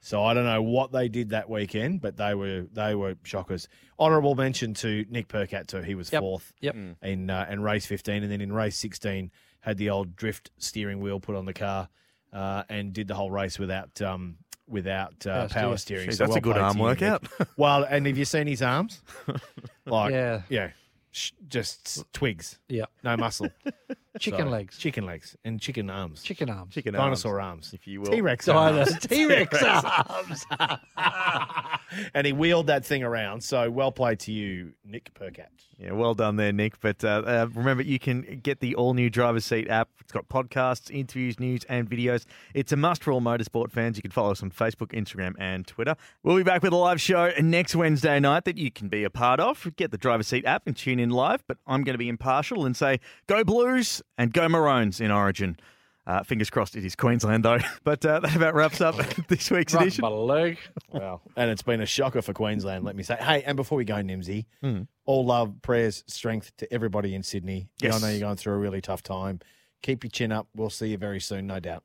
[0.05, 3.69] So I don't know what they did that weekend, but they were they were shockers.
[3.99, 5.79] Honourable mention to Nick Percat too.
[5.81, 6.21] He was Yep.
[6.21, 6.77] fourth Yep.
[7.03, 9.31] in uh, in race fifteen, and then in race sixteen
[9.61, 11.89] had the old drift steering wheel put on the car
[12.33, 14.39] uh, and did the whole race without um,
[14.73, 15.99] without uh, Power power steer.
[15.99, 16.09] steering.
[16.09, 17.01] Jeez, So that's well a good arm to you, Nick.
[17.01, 17.49] workout.
[17.57, 19.01] well, and have you seen his arms?
[19.87, 20.43] like Yeah.
[20.49, 20.71] yeah,
[21.13, 22.87] sh- just twigs, Yeah.
[23.05, 23.49] no muscle.
[24.19, 24.77] Chicken So, legs.
[24.79, 26.75] chicken legs, and chicken arms, Chicken arms.
[26.75, 28.11] Chicken dinosaur arms, arms, if you will.
[28.11, 28.99] T Rex arms.
[29.01, 30.47] T Rex arms.
[32.15, 33.43] and he wheeled that thing around.
[33.43, 35.47] So well played to you, Nick Percat.
[35.79, 36.81] Yeah, well done there, Nick.
[36.81, 39.89] But uh, uh, remember, you can get the all new Driver's Seat app.
[40.01, 42.25] It's got podcasts, interviews, news, and videos.
[42.55, 43.97] It's a must for all motorsport fans.
[43.97, 45.97] You can follow us on Facebook, Instagram, and Twitter.
[46.23, 49.11] We'll be back with a live show next Wednesday night that you can be a
[49.11, 49.67] part of.
[49.77, 51.43] Get the Driver's Seat app and tune in live.
[51.49, 55.57] But I'm going to be impartial and say go Blues and go Maroons in Origin.
[56.05, 57.59] Uh, fingers crossed it is Queensland, though.
[57.85, 58.97] But uh, that about wraps up
[59.29, 60.03] this week's Right edition.
[60.03, 60.59] My leg.
[60.91, 63.17] Well, and it's been a shocker for Queensland, let me say.
[63.21, 64.83] Hey, and before we go, Nimsy, Hmm.
[65.05, 67.69] all love, prayers, strength to everybody in Sydney.
[67.81, 68.03] Yeah, Yes.
[68.03, 69.41] I know you're going through a really tough time.
[69.83, 70.49] Keep your chin up.
[70.57, 71.85] We'll see you very soon, no doubt.